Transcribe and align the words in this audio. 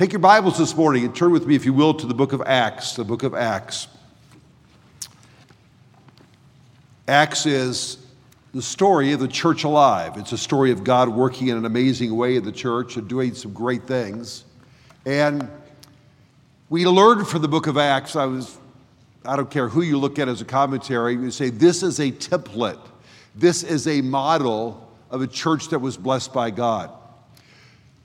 Take 0.00 0.14
your 0.14 0.20
Bibles 0.20 0.56
this 0.56 0.74
morning 0.74 1.04
and 1.04 1.14
turn 1.14 1.30
with 1.30 1.46
me, 1.46 1.54
if 1.54 1.66
you 1.66 1.74
will, 1.74 1.92
to 1.92 2.06
the 2.06 2.14
book 2.14 2.32
of 2.32 2.40
Acts. 2.46 2.94
The 2.94 3.04
book 3.04 3.22
of 3.22 3.34
Acts. 3.34 3.86
Acts 7.06 7.44
is 7.44 7.98
the 8.54 8.62
story 8.62 9.12
of 9.12 9.20
the 9.20 9.28
church 9.28 9.64
alive. 9.64 10.16
It's 10.16 10.32
a 10.32 10.38
story 10.38 10.70
of 10.70 10.84
God 10.84 11.10
working 11.10 11.48
in 11.48 11.58
an 11.58 11.66
amazing 11.66 12.16
way 12.16 12.36
in 12.36 12.44
the 12.44 12.50
church 12.50 12.96
and 12.96 13.06
doing 13.08 13.34
some 13.34 13.52
great 13.52 13.82
things. 13.82 14.44
And 15.04 15.46
we 16.70 16.86
learned 16.86 17.28
from 17.28 17.42
the 17.42 17.48
book 17.48 17.66
of 17.66 17.76
Acts, 17.76 18.16
I 18.16 18.24
was, 18.24 18.56
I 19.26 19.36
don't 19.36 19.50
care 19.50 19.68
who 19.68 19.82
you 19.82 19.98
look 19.98 20.18
at 20.18 20.28
as 20.28 20.40
a 20.40 20.46
commentary, 20.46 21.12
you 21.12 21.30
say 21.30 21.50
this 21.50 21.82
is 21.82 22.00
a 22.00 22.10
template. 22.10 22.80
This 23.34 23.62
is 23.62 23.86
a 23.86 24.00
model 24.00 24.90
of 25.10 25.20
a 25.20 25.26
church 25.26 25.68
that 25.68 25.80
was 25.80 25.98
blessed 25.98 26.32
by 26.32 26.48
God. 26.48 26.90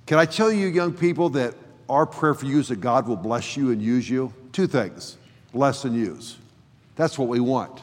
Can 0.07 0.17
I 0.17 0.25
tell 0.25 0.51
you, 0.51 0.67
young 0.67 0.91
people, 0.91 1.29
that 1.29 1.55
our 1.89 2.05
prayer 2.05 2.33
for 2.33 2.45
you 2.45 2.59
is 2.59 2.69
that 2.69 2.81
God 2.81 3.07
will 3.07 3.15
bless 3.15 3.55
you 3.55 3.71
and 3.71 3.81
use 3.81 4.09
you? 4.09 4.33
Two 4.51 4.67
things 4.67 5.17
bless 5.51 5.85
and 5.85 5.95
use. 5.95 6.37
That's 6.95 7.17
what 7.17 7.29
we 7.29 7.39
want. 7.39 7.81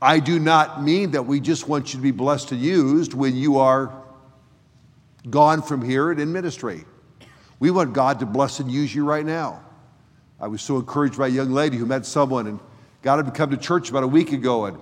I 0.00 0.18
do 0.18 0.38
not 0.38 0.82
mean 0.82 1.12
that 1.12 1.22
we 1.22 1.40
just 1.40 1.68
want 1.68 1.92
you 1.92 1.98
to 1.98 2.02
be 2.02 2.10
blessed 2.10 2.52
and 2.52 2.60
used 2.60 3.14
when 3.14 3.36
you 3.36 3.58
are 3.58 3.92
gone 5.30 5.62
from 5.62 5.84
here 5.84 6.10
and 6.10 6.20
in 6.20 6.32
ministry. 6.32 6.84
We 7.60 7.70
want 7.70 7.92
God 7.92 8.18
to 8.20 8.26
bless 8.26 8.58
and 8.58 8.70
use 8.70 8.92
you 8.92 9.04
right 9.04 9.24
now. 9.24 9.62
I 10.40 10.48
was 10.48 10.60
so 10.60 10.76
encouraged 10.76 11.18
by 11.18 11.28
a 11.28 11.30
young 11.30 11.50
lady 11.52 11.76
who 11.76 11.86
met 11.86 12.04
someone 12.04 12.48
and 12.48 12.58
got 13.02 13.20
him 13.20 13.26
to 13.26 13.32
come 13.32 13.50
to 13.50 13.56
church 13.56 13.90
about 13.90 14.02
a 14.02 14.08
week 14.08 14.32
ago, 14.32 14.66
and 14.66 14.78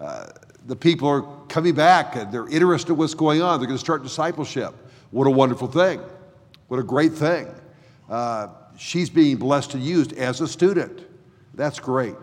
uh, 0.00 0.26
the 0.66 0.76
people 0.76 1.08
are 1.08 1.22
coming 1.48 1.74
back 1.74 2.14
and 2.14 2.30
they're 2.32 2.48
interested 2.48 2.92
in 2.92 2.98
what's 2.98 3.14
going 3.14 3.42
on. 3.42 3.58
They're 3.58 3.66
going 3.66 3.78
to 3.78 3.84
start 3.84 4.04
discipleship. 4.04 4.72
What 5.10 5.26
a 5.26 5.30
wonderful 5.30 5.68
thing. 5.68 6.00
What 6.68 6.80
a 6.80 6.82
great 6.82 7.12
thing. 7.12 7.48
Uh, 8.08 8.48
she's 8.76 9.10
being 9.10 9.36
blessed 9.36 9.74
and 9.74 9.82
used 9.82 10.12
as 10.14 10.40
a 10.40 10.48
student. 10.48 11.00
That's 11.54 11.78
great. 11.78 12.16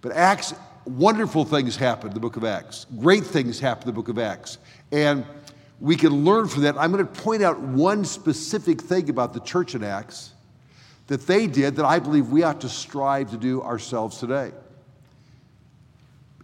But 0.00 0.12
Acts, 0.12 0.54
wonderful 0.84 1.44
things 1.44 1.76
happen 1.76 2.08
in 2.08 2.14
the 2.14 2.20
book 2.20 2.36
of 2.36 2.44
Acts. 2.44 2.86
Great 2.98 3.24
things 3.24 3.60
happen 3.60 3.82
in 3.82 3.94
the 3.94 4.00
book 4.00 4.08
of 4.08 4.18
Acts. 4.18 4.58
And 4.90 5.24
we 5.80 5.96
can 5.96 6.24
learn 6.24 6.48
from 6.48 6.62
that. 6.62 6.76
I'm 6.76 6.92
going 6.92 7.06
to 7.06 7.22
point 7.22 7.42
out 7.42 7.58
one 7.60 8.04
specific 8.04 8.80
thing 8.80 9.10
about 9.10 9.32
the 9.32 9.40
church 9.40 9.74
in 9.74 9.82
Acts 9.84 10.32
that 11.06 11.26
they 11.26 11.46
did 11.46 11.76
that 11.76 11.84
I 11.84 11.98
believe 11.98 12.28
we 12.28 12.42
ought 12.42 12.60
to 12.62 12.68
strive 12.68 13.30
to 13.30 13.36
do 13.36 13.62
ourselves 13.62 14.18
today. 14.18 14.52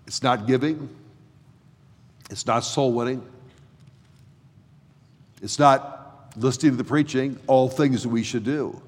It's 0.06 0.22
not 0.22 0.46
giving, 0.46 0.88
it's 2.30 2.46
not 2.46 2.60
soul 2.60 2.92
winning, 2.92 3.26
it's 5.42 5.58
not 5.58 5.97
listening 6.42 6.72
to 6.72 6.78
the 6.78 6.84
preaching, 6.84 7.38
all 7.46 7.68
things 7.68 8.02
that 8.02 8.08
we 8.08 8.22
should 8.22 8.44
do. 8.44 8.80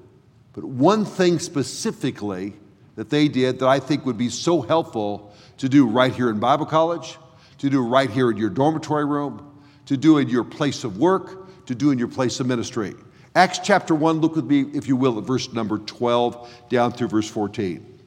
But 0.53 0.63
one 0.63 1.05
thing 1.05 1.39
specifically 1.39 2.53
that 2.95 3.09
they 3.09 3.27
did 3.27 3.59
that 3.59 3.67
I 3.67 3.79
think 3.79 4.05
would 4.05 4.17
be 4.17 4.29
so 4.29 4.61
helpful 4.61 5.33
to 5.57 5.69
do 5.69 5.87
right 5.87 6.13
here 6.13 6.29
in 6.29 6.39
Bible 6.39 6.65
college, 6.65 7.17
to 7.59 7.69
do 7.69 7.85
right 7.85 8.09
here 8.09 8.31
in 8.31 8.37
your 8.37 8.49
dormitory 8.49 9.05
room, 9.05 9.61
to 9.85 9.95
do 9.97 10.17
in 10.17 10.29
your 10.29 10.43
place 10.43 10.83
of 10.83 10.97
work, 10.97 11.65
to 11.67 11.75
do 11.75 11.91
in 11.91 11.99
your 11.99 12.07
place 12.07 12.39
of 12.39 12.47
ministry. 12.47 12.95
Acts 13.35 13.59
chapter 13.59 13.95
1, 13.95 14.19
look 14.19 14.35
with 14.35 14.45
me, 14.45 14.61
if 14.73 14.87
you 14.87 14.95
will, 14.95 15.17
at 15.17 15.23
verse 15.23 15.53
number 15.53 15.77
12 15.77 16.49
down 16.69 16.91
through 16.91 17.07
verse 17.07 17.29
14. 17.29 17.99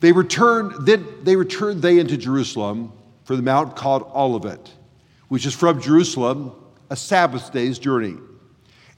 They 0.00 0.12
returned, 0.12 0.86
then 0.86 1.06
they 1.22 1.36
returned 1.36 1.82
they 1.82 1.98
into 1.98 2.16
Jerusalem 2.16 2.92
for 3.24 3.36
the 3.36 3.42
mount 3.42 3.76
called 3.76 4.10
Olivet, 4.14 4.72
which 5.28 5.46
is 5.46 5.54
from 5.54 5.80
Jerusalem 5.80 6.52
a 6.90 6.96
Sabbath 6.96 7.52
day's 7.52 7.78
journey. 7.78 8.16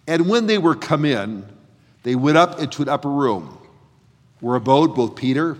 And 0.07 0.29
when 0.29 0.47
they 0.47 0.59
were 0.59 0.75
come 0.75 1.05
in, 1.05 1.47
they 2.03 2.15
went 2.15 2.37
up 2.37 2.61
into 2.61 2.83
an 2.83 2.89
upper 2.89 3.11
room 3.11 3.59
where 4.41 4.57
abode 4.57 4.95
both 4.95 5.17
Peter 5.17 5.59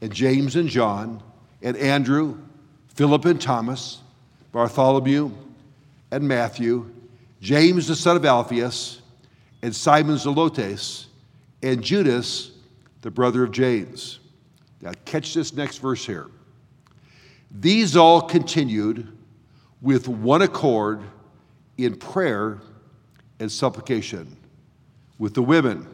and 0.00 0.12
James 0.12 0.56
and 0.56 0.68
John 0.68 1.22
and 1.62 1.76
Andrew, 1.76 2.38
Philip 2.88 3.24
and 3.24 3.40
Thomas, 3.40 4.00
Bartholomew 4.52 5.30
and 6.10 6.28
Matthew, 6.28 6.90
James 7.40 7.88
the 7.88 7.96
son 7.96 8.16
of 8.16 8.24
Alphaeus, 8.24 9.00
and 9.62 9.74
Simon 9.74 10.16
Zelotes, 10.16 11.06
and 11.62 11.82
Judas, 11.82 12.50
the 13.00 13.10
brother 13.10 13.42
of 13.44 13.50
James. 13.50 14.20
Now, 14.82 14.92
catch 15.06 15.32
this 15.32 15.54
next 15.54 15.78
verse 15.78 16.04
here. 16.04 16.26
These 17.50 17.96
all 17.96 18.20
continued 18.20 19.16
with 19.80 20.08
one 20.08 20.42
accord 20.42 21.02
in 21.78 21.96
prayer 21.96 22.60
and 23.40 23.50
supplication 23.50 24.36
with 25.18 25.34
the 25.34 25.42
women 25.42 25.86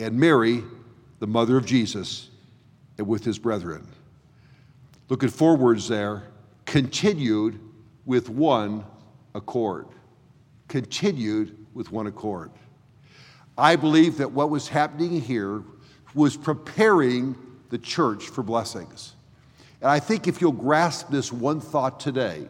and 0.00 0.18
Mary, 0.18 0.62
the 1.18 1.26
mother 1.26 1.56
of 1.56 1.66
Jesus, 1.66 2.30
and 2.96 3.06
with 3.06 3.24
his 3.24 3.38
brethren. 3.38 3.86
Look 5.08 5.24
at 5.24 5.30
four 5.30 5.56
words 5.56 5.88
there 5.88 6.24
continued 6.66 7.58
with 8.04 8.28
one 8.28 8.84
accord. 9.34 9.86
Continued 10.68 11.66
with 11.74 11.90
one 11.90 12.06
accord. 12.06 12.50
I 13.56 13.74
believe 13.76 14.18
that 14.18 14.30
what 14.30 14.50
was 14.50 14.68
happening 14.68 15.20
here 15.20 15.62
was 16.14 16.36
preparing 16.36 17.36
the 17.70 17.78
church 17.78 18.28
for 18.28 18.42
blessings. 18.42 19.14
And 19.80 19.90
I 19.90 19.98
think 19.98 20.28
if 20.28 20.40
you'll 20.40 20.52
grasp 20.52 21.08
this 21.10 21.32
one 21.32 21.60
thought 21.60 22.00
today, 22.00 22.48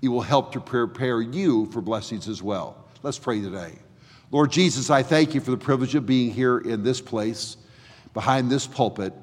it 0.00 0.08
will 0.08 0.22
help 0.22 0.52
to 0.52 0.60
prepare 0.60 1.20
you 1.20 1.66
for 1.66 1.80
blessings 1.80 2.28
as 2.28 2.42
well. 2.42 2.79
Let's 3.02 3.18
pray 3.18 3.40
today. 3.40 3.72
Lord 4.30 4.52
Jesus, 4.52 4.90
I 4.90 5.02
thank 5.02 5.34
you 5.34 5.40
for 5.40 5.50
the 5.50 5.56
privilege 5.56 5.94
of 5.94 6.04
being 6.04 6.30
here 6.30 6.58
in 6.58 6.82
this 6.82 7.00
place, 7.00 7.56
behind 8.12 8.50
this 8.50 8.66
pulpit. 8.66 9.14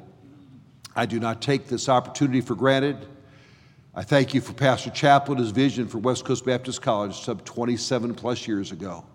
I 0.96 1.06
do 1.06 1.20
not 1.20 1.44
take 1.44 1.68
this 1.68 1.88
opportunity 1.88 2.42
for 2.42 2.56
granted. 2.56 3.06
I 3.94 4.02
thank 4.02 4.34
you 4.34 4.42
for 4.42 4.54
Pastor 4.54 4.90
Chappell, 4.90 5.36
his 5.36 5.52
vision 5.52 5.88
for 5.88 6.00
West 6.00 6.26
Coast 6.26 6.44
Baptist 6.44 6.82
College 6.82 7.20
some 7.20 7.40
27 7.42 8.16
plus 8.16 8.48
years 8.48 8.72
ago. 8.72 9.06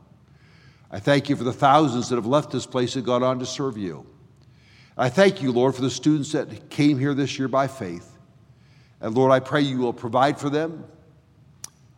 I 0.92 1.00
thank 1.00 1.28
you 1.28 1.34
for 1.34 1.44
the 1.44 1.52
thousands 1.52 2.08
that 2.10 2.14
have 2.16 2.26
left 2.26 2.52
this 2.52 2.64
place 2.66 2.94
and 2.94 3.04
gone 3.04 3.24
on 3.24 3.40
to 3.40 3.46
serve 3.46 3.76
you. 3.76 4.06
I 4.96 5.08
thank 5.08 5.42
you, 5.42 5.50
Lord, 5.50 5.74
for 5.74 5.82
the 5.82 5.90
students 5.90 6.30
that 6.32 6.70
came 6.70 7.00
here 7.00 7.14
this 7.14 7.36
year 7.36 7.48
by 7.48 7.66
faith. 7.66 8.16
And 9.00 9.12
Lord, 9.16 9.32
I 9.32 9.40
pray 9.40 9.62
you 9.62 9.78
will 9.78 9.92
provide 9.92 10.38
for 10.38 10.50
them. 10.50 10.84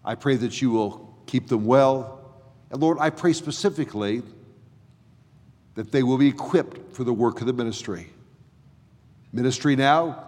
I 0.03 0.15
pray 0.15 0.37
that 0.37 0.63
you 0.63 0.71
will 0.71 1.15
keep 1.27 1.49
them 1.49 1.67
well. 1.67 2.24
And 2.75 2.83
Lord, 2.83 2.99
I 3.01 3.11
pray 3.11 3.33
specifically 3.33 4.21
that 5.77 5.93
they 5.93 6.03
will 6.03 6.19
be 6.19 6.27
equipped 6.27 6.93
for 6.93 7.05
the 7.05 7.13
work 7.13 7.41
of 7.41 7.47
the 7.47 7.53
ministry. 7.53 8.11
Ministry 9.33 9.77
now 9.77 10.25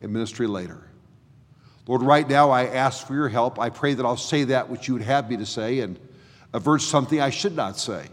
and 0.00 0.10
ministry 0.10 0.46
later. 0.46 0.82
Lord, 1.86 2.00
right 2.00 2.26
now 2.26 2.50
I 2.52 2.68
ask 2.68 3.06
for 3.06 3.12
your 3.12 3.28
help. 3.28 3.60
I 3.60 3.68
pray 3.68 3.92
that 3.92 4.06
I'll 4.06 4.16
say 4.16 4.44
that 4.44 4.70
which 4.70 4.88
you 4.88 4.94
would 4.94 5.02
have 5.02 5.28
me 5.28 5.36
to 5.36 5.44
say 5.44 5.80
and 5.80 6.00
avert 6.54 6.80
something 6.80 7.20
I 7.20 7.28
should 7.28 7.54
not 7.54 7.78
say. 7.78 8.06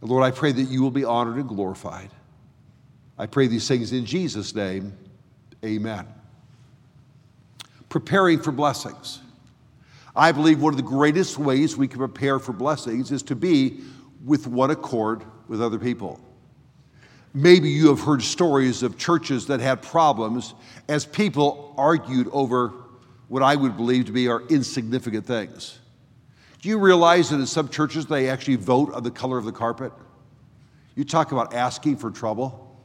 And 0.00 0.08
Lord, 0.08 0.24
I 0.24 0.30
pray 0.30 0.52
that 0.52 0.62
you 0.62 0.80
will 0.80 0.90
be 0.90 1.04
honored 1.04 1.36
and 1.36 1.46
glorified. 1.46 2.08
I 3.18 3.26
pray 3.26 3.48
these 3.48 3.68
things 3.68 3.92
in 3.92 4.06
Jesus' 4.06 4.54
name. 4.54 4.94
Amen 5.62 6.06
preparing 7.90 8.40
for 8.40 8.52
blessings. 8.52 9.20
I 10.14 10.32
believe 10.32 10.60
one 10.60 10.72
of 10.72 10.76
the 10.76 10.82
greatest 10.82 11.38
ways 11.38 11.76
we 11.76 11.86
can 11.88 11.98
prepare 11.98 12.38
for 12.38 12.52
blessings 12.52 13.12
is 13.12 13.22
to 13.24 13.36
be 13.36 13.80
with 14.24 14.46
one 14.46 14.70
accord 14.70 15.24
with 15.48 15.62
other 15.62 15.78
people. 15.78 16.20
Maybe 17.32 17.70
you 17.70 17.88
have 17.88 18.00
heard 18.00 18.22
stories 18.22 18.82
of 18.82 18.98
churches 18.98 19.46
that 19.46 19.60
had 19.60 19.82
problems 19.82 20.54
as 20.88 21.06
people 21.06 21.74
argued 21.78 22.28
over 22.32 22.72
what 23.28 23.42
I 23.42 23.54
would 23.54 23.76
believe 23.76 24.06
to 24.06 24.12
be 24.12 24.28
are 24.28 24.42
insignificant 24.48 25.26
things. 25.26 25.78
Do 26.60 26.68
you 26.68 26.78
realize 26.78 27.30
that 27.30 27.36
in 27.36 27.46
some 27.46 27.68
churches 27.68 28.06
they 28.06 28.28
actually 28.28 28.56
vote 28.56 28.92
on 28.92 29.04
the 29.04 29.10
color 29.12 29.38
of 29.38 29.44
the 29.44 29.52
carpet? 29.52 29.92
You 30.96 31.04
talk 31.04 31.30
about 31.30 31.54
asking 31.54 31.98
for 31.98 32.10
trouble. 32.10 32.76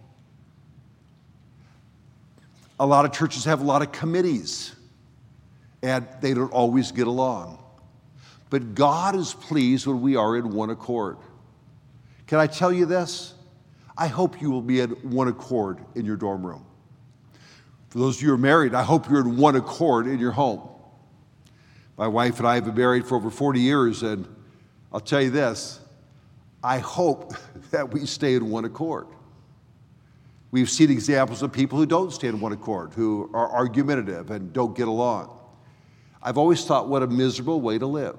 A 2.79 2.85
lot 2.85 3.05
of 3.05 3.11
churches 3.11 3.45
have 3.45 3.61
a 3.61 3.63
lot 3.63 3.81
of 3.81 3.91
committees 3.91 4.74
and 5.85 6.07
they 6.19 6.33
don't 6.33 6.51
always 6.51 6.91
get 6.91 7.05
along. 7.05 7.59
But 8.49 8.73
God 8.73 9.15
is 9.15 9.35
pleased 9.35 9.85
when 9.85 10.01
we 10.01 10.15
are 10.15 10.35
in 10.35 10.51
one 10.51 10.71
accord. 10.71 11.17
Can 12.25 12.39
I 12.39 12.47
tell 12.47 12.73
you 12.73 12.87
this? 12.87 13.35
I 13.95 14.07
hope 14.07 14.41
you 14.41 14.49
will 14.49 14.63
be 14.63 14.79
in 14.79 14.89
one 14.89 15.27
accord 15.27 15.77
in 15.93 16.03
your 16.03 16.15
dorm 16.15 16.43
room. 16.43 16.65
For 17.89 17.99
those 17.99 18.17
of 18.17 18.23
you 18.23 18.29
who 18.29 18.33
are 18.33 18.37
married, 18.37 18.73
I 18.73 18.81
hope 18.81 19.07
you're 19.07 19.21
in 19.21 19.37
one 19.37 19.55
accord 19.55 20.07
in 20.07 20.17
your 20.17 20.31
home. 20.31 20.67
My 21.97 22.07
wife 22.07 22.39
and 22.39 22.47
I 22.47 22.55
have 22.55 22.65
been 22.65 22.75
married 22.75 23.05
for 23.05 23.15
over 23.15 23.29
40 23.29 23.59
years, 23.59 24.01
and 24.01 24.27
I'll 24.91 24.99
tell 24.99 25.21
you 25.21 25.29
this 25.29 25.79
I 26.63 26.79
hope 26.79 27.35
that 27.69 27.93
we 27.93 28.07
stay 28.07 28.33
in 28.33 28.49
one 28.49 28.65
accord. 28.65 29.05
We've 30.49 30.69
seen 30.69 30.89
examples 30.89 31.43
of 31.43 31.53
people 31.53 31.77
who 31.77 31.85
don't 31.85 32.11
stay 32.11 32.27
in 32.27 32.39
one 32.39 32.53
accord, 32.53 32.93
who 32.95 33.29
are 33.35 33.51
argumentative 33.51 34.31
and 34.31 34.51
don't 34.51 34.75
get 34.75 34.87
along. 34.87 35.41
I've 36.25 36.39
always 36.39 36.65
thought, 36.65 36.87
what 36.89 37.03
a 37.03 37.07
miserable 37.07 37.61
way 37.61 37.77
to 37.77 37.85
live. 37.85 38.17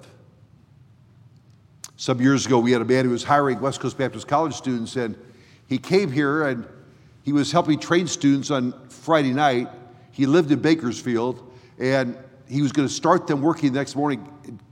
Some 1.97 2.21
years 2.21 2.47
ago, 2.47 2.61
we 2.61 2.71
had 2.71 2.81
a 2.81 2.85
man 2.85 3.05
who 3.05 3.11
was 3.11 3.25
hiring 3.25 3.61
West 3.61 3.81
Coast 3.81 3.99
Baptist 3.99 4.29
College 4.29 4.55
students, 4.55 4.95
and 4.95 5.19
he 5.67 5.77
came 5.77 6.13
here 6.13 6.45
and 6.45 6.69
he 7.25 7.33
was 7.33 7.51
helping 7.51 7.81
train 7.81 8.07
students 8.07 8.53
on 8.53 8.89
Friday 8.89 9.33
night. 9.33 9.69
He 10.13 10.25
lived 10.25 10.53
in 10.53 10.61
Bakersfield, 10.61 11.53
and 11.81 12.17
he 12.49 12.63
was 12.63 12.71
going 12.71 12.87
to 12.87 12.95
start 12.95 13.27
them 13.27 13.43
working 13.43 13.73
the 13.73 13.81
next 13.81 13.97
morning, 13.97 14.25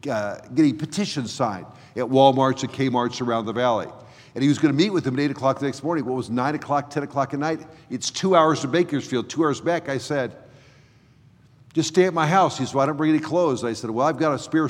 uh, 0.09 0.37
getting 0.55 0.79
petitions 0.79 1.33
signed 1.33 1.67
at 1.97 2.05
Walmarts 2.05 2.63
and 2.63 2.73
Kmarts 2.73 3.21
around 3.21 3.47
the 3.47 3.53
valley. 3.53 3.89
And 4.37 4.43
he 4.43 4.49
was 4.49 4.61
going 4.61 4.73
to 4.73 4.79
meet 4.79 4.91
with 4.91 5.03
them 5.03 5.15
at 5.15 5.23
8 5.23 5.31
o'clock 5.33 5.59
the 5.59 5.67
next 5.67 5.83
morning. 5.83 6.05
What 6.05 6.15
was 6.15 6.31
9 6.31 6.55
o'clock, 6.55 6.89
10 6.89 7.03
o'clock 7.03 7.35
at 7.35 7.41
night? 7.41 7.67
It's 7.91 8.13
two 8.13 8.37
hours 8.37 8.61
to 8.61 8.69
Bakersfield, 8.69 9.29
two 9.29 9.43
hours 9.43 9.61
back. 9.61 9.89
I 9.89 9.99
said, 9.99 10.37
just 11.75 11.89
stay 11.89 12.05
at 12.05 12.15
my 12.15 12.27
house. 12.27 12.57
He 12.57 12.65
said, 12.65 12.75
well, 12.75 12.85
I 12.85 12.87
don't 12.87 12.97
bring 12.97 13.11
any 13.11 13.19
clothes. 13.19 13.65
I 13.65 13.73
said, 13.73 13.91
well, 13.91 14.07
I've 14.07 14.17
got 14.17 14.33
a 14.33 14.39
spare, 14.39 14.69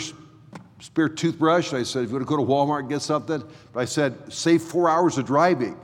spare 0.80 1.08
toothbrush. 1.08 1.72
I 1.74 1.82
said, 1.82 2.04
if 2.04 2.08
you 2.08 2.16
want 2.16 2.26
to 2.26 2.28
go 2.28 2.36
to 2.36 2.42
Walmart 2.42 2.80
and 2.80 2.88
get 2.88 3.02
something. 3.02 3.44
But 3.72 3.80
I 3.80 3.84
said, 3.84 4.32
save 4.32 4.62
four 4.62 4.88
hours 4.88 5.18
of 5.18 5.26
driving. 5.26 5.76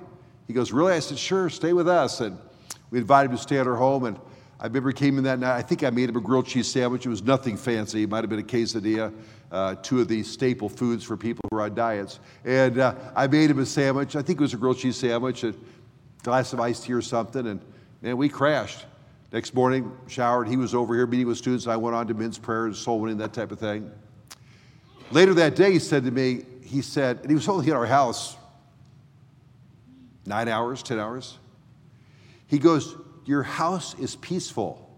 He 0.47 0.55
goes, 0.55 0.73
really? 0.73 0.95
I 0.95 0.99
said, 0.99 1.19
sure, 1.19 1.51
stay 1.51 1.75
with 1.75 1.89
us. 1.89 2.21
And 2.21 2.39
we 2.91 2.99
invited 2.99 3.31
him 3.31 3.37
to 3.37 3.43
stay 3.43 3.59
at 3.59 3.67
our 3.67 3.77
home. 3.77 4.05
And 4.05 4.19
I 4.59 4.65
remember 4.65 4.89
he 4.89 4.95
came 4.95 5.19
in 5.19 5.25
that 5.25 5.39
night. 5.39 5.57
I 5.57 5.63
think 5.63 5.85
I 5.85 5.91
made 5.91 6.09
him 6.09 6.17
a 6.17 6.21
grilled 6.21 6.47
cheese 6.47 6.71
sandwich. 6.71 7.05
It 7.05 7.11
was 7.11 7.23
nothing 7.23 7.59
fancy. 7.59 8.03
It 8.03 8.09
might 8.09 8.25
have 8.25 8.31
been 8.31 8.41
a 8.41 8.43
quesadilla, 8.43 9.13
uh, 9.53 9.75
two 9.77 10.01
of 10.01 10.09
these 10.09 10.31
staple 10.31 10.71
foods 10.71 11.05
for 11.05 11.19
people 11.19 11.43
who 11.51 11.59
are 11.59 11.63
on 11.63 11.75
diets. 11.75 12.19
And 12.47 12.79
uh, 12.79 12.95
I 13.15 13.27
made 13.27 13.51
him 13.51 13.59
a 13.59 13.67
sandwich. 13.67 14.17
I 14.17 14.23
think 14.23 14.41
it 14.41 14.43
was 14.43 14.55
a 14.55 14.57
grilled 14.57 14.79
cheese 14.79 14.97
sandwich, 14.97 15.45
a 15.45 15.55
glass 16.23 16.55
of 16.55 16.61
iced 16.61 16.85
tea 16.85 16.95
or 16.95 17.03
something. 17.03 17.47
And 17.47 17.61
man, 18.01 18.17
we 18.17 18.31
crashed. 18.31 18.87
Next 19.33 19.55
morning, 19.55 19.93
showered. 20.09 20.49
He 20.49 20.57
was 20.57 20.75
over 20.75 20.95
here 20.95 21.07
meeting 21.07 21.27
with 21.27 21.39
students. 21.39 21.67
I 21.67 21.77
went 21.77 21.95
on 21.95 22.07
to 22.09 22.15
men's 22.15 22.39
prayer 22.39 22.67
and 22.67 22.75
soul 22.75 23.01
winning, 23.01 23.19
that 23.19 23.33
type 23.33 23.53
of 23.53 23.61
thing. 23.61 23.91
Later 25.13 25.35
that 25.35 25.55
day, 25.55 25.73
he 25.73 25.79
said 25.79 26.05
to 26.05 26.11
me, 26.11 26.45
he 26.65 26.83
said, 26.83 27.19
and 27.21 27.29
he 27.29 27.35
was 27.35 27.49
only 27.49 27.69
at 27.69 27.77
our 27.77 27.87
house 27.87 28.37
nine 30.27 30.49
hours, 30.49 30.83
10 30.83 30.99
hours. 30.99 31.39
He 32.47 32.59
goes, 32.59 32.97
your 33.25 33.43
house 33.43 33.99
is 33.99 34.17
peaceful. 34.17 34.89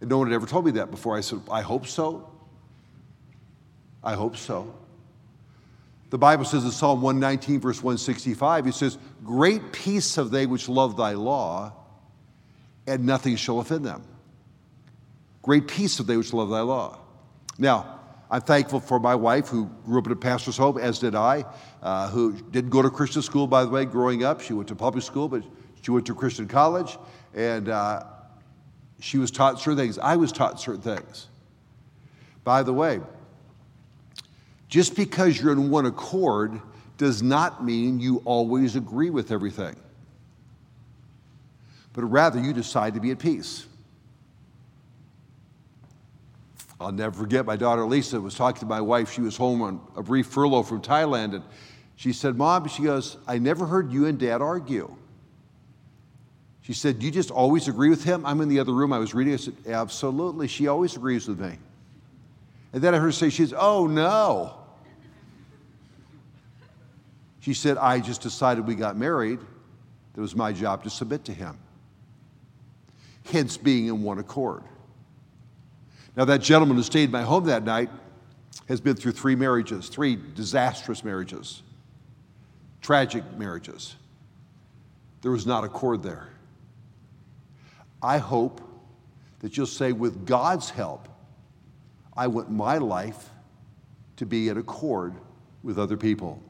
And 0.00 0.10
no 0.10 0.18
one 0.18 0.28
had 0.28 0.34
ever 0.34 0.46
told 0.46 0.64
me 0.64 0.72
that 0.72 0.90
before. 0.90 1.16
I 1.16 1.20
said, 1.20 1.40
I 1.50 1.62
hope 1.62 1.86
so. 1.86 2.30
I 4.02 4.14
hope 4.14 4.36
so. 4.36 4.74
The 6.10 6.18
Bible 6.18 6.44
says 6.44 6.64
in 6.64 6.70
Psalm 6.70 7.00
119, 7.00 7.60
verse 7.60 7.82
165, 7.82 8.66
it 8.66 8.74
says, 8.74 8.98
Great 9.24 9.72
peace 9.72 10.16
have 10.16 10.30
they 10.30 10.44
which 10.44 10.68
love 10.68 10.96
thy 10.96 11.12
law, 11.12 11.72
and 12.86 13.04
nothing 13.04 13.36
shall 13.36 13.60
offend 13.60 13.84
them. 13.84 14.02
Great 15.42 15.68
peace 15.68 15.98
have 15.98 16.06
they 16.06 16.16
which 16.16 16.32
love 16.32 16.50
thy 16.50 16.60
law. 16.60 16.98
Now, 17.58 18.00
I'm 18.30 18.40
thankful 18.40 18.80
for 18.80 18.98
my 18.98 19.14
wife 19.14 19.48
who 19.48 19.66
grew 19.84 19.98
up 19.98 20.06
in 20.06 20.12
a 20.12 20.16
pastor's 20.16 20.56
home, 20.56 20.78
as 20.78 20.98
did 20.98 21.14
I, 21.14 21.44
uh, 21.82 22.08
who 22.08 22.32
didn't 22.32 22.70
go 22.70 22.80
to 22.80 22.88
Christian 22.88 23.20
school, 23.20 23.46
by 23.46 23.64
the 23.64 23.70
way, 23.70 23.84
growing 23.84 24.24
up. 24.24 24.40
She 24.40 24.54
went 24.54 24.68
to 24.68 24.74
public 24.74 25.04
school, 25.04 25.28
but 25.28 25.42
she 25.82 25.90
went 25.90 26.06
to 26.06 26.14
Christian 26.14 26.48
college, 26.48 26.96
and 27.34 27.68
uh, 27.68 28.04
she 29.00 29.18
was 29.18 29.30
taught 29.30 29.60
certain 29.60 29.76
things. 29.76 29.98
I 29.98 30.16
was 30.16 30.32
taught 30.32 30.60
certain 30.60 30.80
things. 30.80 31.28
By 32.44 32.62
the 32.62 32.72
way, 32.72 33.00
just 34.68 34.96
because 34.96 35.38
you're 35.38 35.52
in 35.52 35.68
one 35.68 35.84
accord 35.84 36.60
does 36.96 37.22
not 37.22 37.64
mean 37.64 38.00
you 38.00 38.22
always 38.24 38.76
agree 38.76 39.10
with 39.10 39.30
everything, 39.30 39.76
but 41.92 42.04
rather 42.04 42.40
you 42.40 42.52
decide 42.52 42.94
to 42.94 43.00
be 43.00 43.10
at 43.10 43.18
peace. 43.18 43.66
I'll 46.80 46.92
never 46.92 47.16
forget 47.16 47.46
my 47.46 47.56
daughter 47.56 47.84
Lisa 47.84 48.20
was 48.20 48.34
talking 48.34 48.60
to 48.60 48.66
my 48.66 48.80
wife. 48.80 49.12
She 49.12 49.20
was 49.20 49.36
home 49.36 49.62
on 49.62 49.80
a 49.96 50.02
brief 50.02 50.26
furlough 50.26 50.64
from 50.64 50.82
Thailand, 50.82 51.34
and 51.34 51.44
she 51.94 52.12
said, 52.12 52.36
Mom, 52.36 52.66
she 52.66 52.82
goes, 52.82 53.18
I 53.26 53.38
never 53.38 53.66
heard 53.66 53.92
you 53.92 54.06
and 54.06 54.18
dad 54.18 54.42
argue. 54.42 54.92
She 56.62 56.72
said, 56.72 57.02
You 57.02 57.10
just 57.10 57.30
always 57.30 57.68
agree 57.68 57.90
with 57.90 58.02
him? 58.02 58.24
I'm 58.24 58.40
in 58.40 58.48
the 58.48 58.58
other 58.58 58.72
room. 58.72 58.92
I 58.92 58.98
was 58.98 59.14
reading. 59.14 59.34
I 59.34 59.36
said, 59.36 59.54
Absolutely. 59.66 60.48
She 60.48 60.68
always 60.68 60.96
agrees 60.96 61.28
with 61.28 61.40
me. 61.40 61.58
And 62.72 62.82
then 62.82 62.94
I 62.94 62.98
heard 62.98 63.06
her 63.06 63.12
say, 63.12 63.28
She 63.28 63.44
says, 63.44 63.54
Oh, 63.56 63.86
no. 63.86 64.56
She 67.40 67.54
said, 67.54 67.76
I 67.76 67.98
just 67.98 68.22
decided 68.22 68.66
we 68.66 68.76
got 68.76 68.96
married. 68.96 69.40
It 70.16 70.20
was 70.20 70.36
my 70.36 70.52
job 70.52 70.84
to 70.84 70.90
submit 70.90 71.24
to 71.24 71.32
him. 71.32 71.58
Hence 73.30 73.56
being 73.56 73.86
in 73.86 74.02
one 74.02 74.18
accord. 74.18 74.62
Now, 76.16 76.24
that 76.26 76.42
gentleman 76.42 76.76
who 76.76 76.82
stayed 76.82 77.04
in 77.04 77.10
my 77.10 77.22
home 77.22 77.44
that 77.44 77.64
night 77.64 77.88
has 78.68 78.80
been 78.80 78.96
through 78.96 79.12
three 79.12 79.34
marriages, 79.34 79.88
three 79.88 80.16
disastrous 80.34 81.02
marriages, 81.04 81.62
tragic 82.80 83.24
marriages. 83.38 83.96
There 85.22 85.30
was 85.30 85.46
not 85.46 85.64
accord 85.64 86.02
there. 86.02 86.28
I 88.02 88.18
hope 88.18 88.60
that 89.40 89.56
you'll 89.56 89.66
say, 89.66 89.92
with 89.92 90.26
God's 90.26 90.70
help, 90.70 91.08
I 92.16 92.26
want 92.26 92.50
my 92.50 92.78
life 92.78 93.30
to 94.16 94.26
be 94.26 94.48
in 94.48 94.58
accord 94.58 95.14
with 95.62 95.78
other 95.78 95.96
people. 95.96 96.42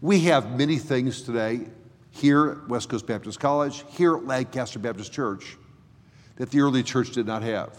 We 0.00 0.20
have 0.20 0.56
many 0.56 0.76
things 0.76 1.22
today 1.22 1.66
here 2.10 2.50
at 2.50 2.68
West 2.68 2.88
Coast 2.88 3.06
Baptist 3.06 3.40
College, 3.40 3.84
here 3.88 4.16
at 4.16 4.26
Lancaster 4.26 4.78
Baptist 4.78 5.12
Church, 5.12 5.56
that 6.38 6.50
the 6.50 6.60
early 6.60 6.82
church 6.82 7.10
did 7.10 7.26
not 7.26 7.42
have. 7.42 7.76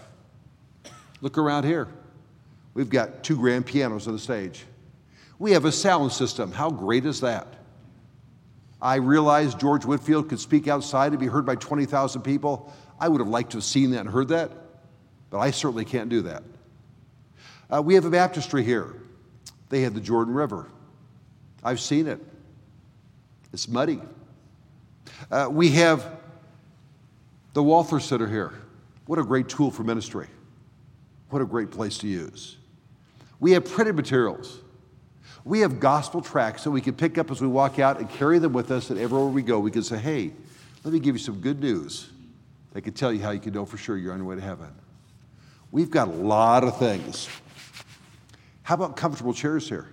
Look 1.22 1.38
around 1.38 1.64
here. 1.64 1.88
We've 2.74 2.90
got 2.90 3.24
two 3.24 3.38
grand 3.38 3.66
pianos 3.66 4.06
on 4.06 4.14
the 4.14 4.20
stage. 4.20 4.66
We 5.40 5.54
have 5.54 5.66
a 5.66 5.72
sound 5.72 6.12
system. 6.12 6.52
How 6.52 6.70
great 6.70 7.06
is 7.06 7.22
that? 7.22 7.48
I 8.82 8.96
realized 8.96 9.60
George 9.60 9.86
Whitefield 9.86 10.30
could 10.30 10.40
speak 10.40 10.68
outside 10.68 11.12
and 11.12 11.20
be 11.20 11.28
heard 11.28 11.46
by 11.46 11.56
20,000 11.56 12.22
people. 12.22 12.72
I 13.00 13.08
would 13.08 13.20
have 13.20 13.30
liked 13.30 13.52
to 13.52 13.58
have 13.58 13.64
seen 13.64 13.92
that 13.92 14.02
and 14.02 14.10
heard 14.10 14.28
that, 14.30 14.52
but 15.30 15.40
I 15.40 15.52
certainly 15.52 15.86
can't 15.86 16.10
do 16.10 16.22
that. 16.24 16.44
Uh, 17.74 17.82
we 17.82 17.96
have 17.96 18.06
a 18.06 18.10
baptistry 18.10 18.64
here. 18.64 18.94
They 19.70 19.82
have 19.82 19.94
the 19.94 20.02
Jordan 20.02 20.34
River. 20.34 20.68
I've 21.64 21.80
seen 21.80 22.08
it. 22.08 22.20
It's 23.54 23.68
muddy. 23.68 24.02
Uh, 25.32 25.48
we 25.50 25.70
have 25.72 26.19
the 27.54 27.64
Walther 27.64 28.00
Center 28.00 28.28
here. 28.28 28.54
What 29.06 29.20
a 29.20 29.24
great 29.24 29.50
tool 29.50 29.72
for 29.72 29.84
ministry. 29.84 30.28
What 31.30 31.42
a 31.42 31.46
great 31.46 31.72
place 31.72 31.98
to 32.00 32.08
use. 32.08 32.58
We 33.40 33.52
have 33.54 33.66
printed 33.66 33.96
materials. 33.96 34.60
We 35.46 35.62
have 35.62 35.80
gospel 35.80 36.22
tracts 36.22 36.64
that 36.64 36.72
we 36.72 36.82
can 36.82 36.94
pick 36.94 37.18
up 37.18 37.32
as 37.32 37.42
we 37.42 37.48
walk 37.48 37.80
out 37.80 38.00
and 38.00 38.10
carry 38.10 38.40
them 38.40 38.54
with 38.54 38.72
us, 38.72 38.90
and 38.90 39.00
everywhere 39.00 39.28
we 39.28 39.42
go, 39.42 39.60
we 39.60 39.72
can 39.72 39.84
say, 39.84 39.98
hey, 39.98 40.34
let 40.84 40.94
me 40.94 41.00
give 41.00 41.16
you 41.16 41.20
some 41.20 41.40
good 41.40 41.60
news 41.60 42.10
that 42.74 42.82
can 42.82 42.94
tell 42.94 43.12
you 43.12 43.22
how 43.22 43.32
you 43.32 43.40
can 43.40 43.54
know 43.54 43.66
for 43.66 43.78
sure 43.78 43.98
you're 43.98 44.12
on 44.12 44.20
your 44.20 44.28
way 44.28 44.36
to 44.36 44.42
heaven. 44.42 44.70
We've 45.72 45.90
got 45.90 46.08
a 46.08 46.12
lot 46.12 46.64
of 46.64 46.78
things. 46.78 47.30
How 48.64 48.76
about 48.76 48.96
comfortable 48.98 49.34
chairs 49.34 49.68
here? 49.68 49.90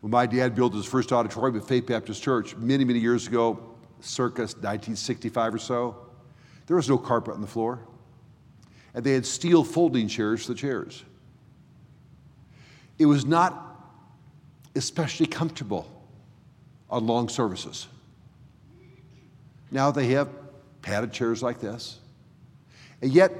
When 0.00 0.10
my 0.10 0.26
dad 0.26 0.54
built 0.54 0.74
his 0.74 0.86
first 0.86 1.12
auditorium 1.12 1.56
at 1.58 1.66
Faith 1.66 1.86
Baptist 1.86 2.22
Church 2.22 2.56
many, 2.56 2.84
many 2.84 2.98
years 2.98 3.26
ago, 3.26 3.74
circa 4.00 4.42
1965 4.42 5.54
or 5.54 5.58
so, 5.58 6.05
there 6.66 6.76
was 6.76 6.88
no 6.88 6.98
carpet 6.98 7.34
on 7.34 7.40
the 7.40 7.46
floor. 7.46 7.80
And 8.94 9.04
they 9.04 9.12
had 9.12 9.26
steel 9.26 9.62
folding 9.62 10.08
chairs 10.08 10.46
for 10.46 10.52
the 10.52 10.58
chairs. 10.58 11.04
It 12.98 13.06
was 13.06 13.24
not 13.26 13.62
especially 14.74 15.26
comfortable 15.26 15.90
on 16.88 17.06
long 17.06 17.28
services. 17.28 17.88
Now 19.70 19.90
they 19.90 20.08
have 20.08 20.28
padded 20.82 21.12
chairs 21.12 21.42
like 21.42 21.60
this. 21.60 21.98
And 23.02 23.12
yet, 23.12 23.32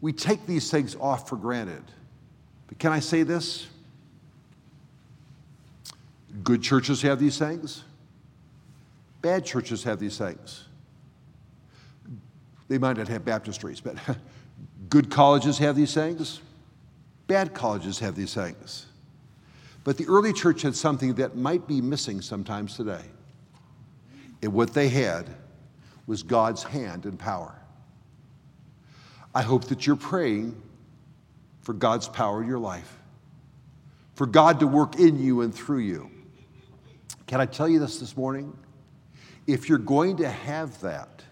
we 0.00 0.12
take 0.12 0.46
these 0.46 0.70
things 0.70 0.94
off 0.96 1.28
for 1.28 1.36
granted. 1.36 1.82
But 2.66 2.78
can 2.78 2.92
I 2.92 3.00
say 3.00 3.22
this? 3.22 3.66
Good 6.42 6.62
churches 6.62 7.02
have 7.02 7.18
these 7.18 7.38
things, 7.38 7.84
bad 9.22 9.44
churches 9.44 9.84
have 9.84 9.98
these 9.98 10.18
things. 10.18 10.63
They 12.74 12.78
might 12.78 12.96
not 12.96 13.06
have 13.06 13.24
baptistries, 13.24 13.80
but 13.80 13.94
good 14.88 15.08
colleges 15.08 15.58
have 15.58 15.76
these 15.76 15.94
things, 15.94 16.40
bad 17.28 17.54
colleges 17.54 18.00
have 18.00 18.16
these 18.16 18.34
things. 18.34 18.86
But 19.84 19.96
the 19.96 20.08
early 20.08 20.32
church 20.32 20.62
had 20.62 20.74
something 20.74 21.14
that 21.14 21.36
might 21.36 21.68
be 21.68 21.80
missing 21.80 22.20
sometimes 22.20 22.76
today. 22.76 23.04
And 24.42 24.52
what 24.52 24.74
they 24.74 24.88
had 24.88 25.28
was 26.08 26.24
God's 26.24 26.64
hand 26.64 27.04
and 27.04 27.16
power. 27.16 27.54
I 29.32 29.42
hope 29.42 29.66
that 29.66 29.86
you're 29.86 29.94
praying 29.94 30.60
for 31.62 31.74
God's 31.74 32.08
power 32.08 32.42
in 32.42 32.48
your 32.48 32.58
life, 32.58 32.98
for 34.16 34.26
God 34.26 34.58
to 34.58 34.66
work 34.66 34.98
in 34.98 35.22
you 35.22 35.42
and 35.42 35.54
through 35.54 35.78
you. 35.78 36.10
Can 37.28 37.40
I 37.40 37.46
tell 37.46 37.68
you 37.68 37.78
this 37.78 38.00
this 38.00 38.16
morning? 38.16 38.52
If 39.46 39.68
you're 39.68 39.78
going 39.78 40.16
to 40.16 40.28
have 40.28 40.80
that, 40.80 41.22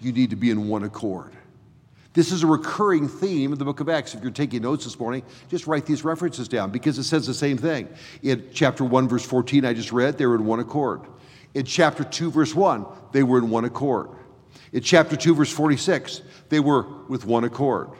you 0.00 0.12
need 0.12 0.30
to 0.30 0.36
be 0.36 0.50
in 0.50 0.68
one 0.68 0.84
accord. 0.84 1.32
This 2.14 2.32
is 2.32 2.42
a 2.42 2.46
recurring 2.46 3.06
theme 3.06 3.52
in 3.52 3.58
the 3.58 3.64
book 3.64 3.80
of 3.80 3.88
Acts. 3.88 4.14
If 4.14 4.22
you're 4.22 4.30
taking 4.30 4.62
notes 4.62 4.84
this 4.84 4.98
morning, 4.98 5.22
just 5.48 5.66
write 5.66 5.86
these 5.86 6.04
references 6.04 6.48
down 6.48 6.70
because 6.70 6.98
it 6.98 7.04
says 7.04 7.26
the 7.26 7.34
same 7.34 7.58
thing. 7.58 7.88
In 8.22 8.48
chapter 8.52 8.82
1, 8.82 9.08
verse 9.08 9.24
14, 9.24 9.64
I 9.64 9.72
just 9.74 9.92
read, 9.92 10.18
they 10.18 10.26
were 10.26 10.34
in 10.34 10.44
one 10.44 10.58
accord. 10.58 11.02
In 11.54 11.64
chapter 11.64 12.04
2, 12.04 12.30
verse 12.30 12.54
1, 12.54 12.86
they 13.12 13.22
were 13.22 13.38
in 13.38 13.50
one 13.50 13.64
accord. 13.64 14.10
In 14.72 14.82
chapter 14.82 15.16
2, 15.16 15.34
verse 15.34 15.52
46, 15.52 16.22
they 16.48 16.60
were 16.60 16.86
with 17.08 17.24
one 17.24 17.44
accord. 17.44 17.90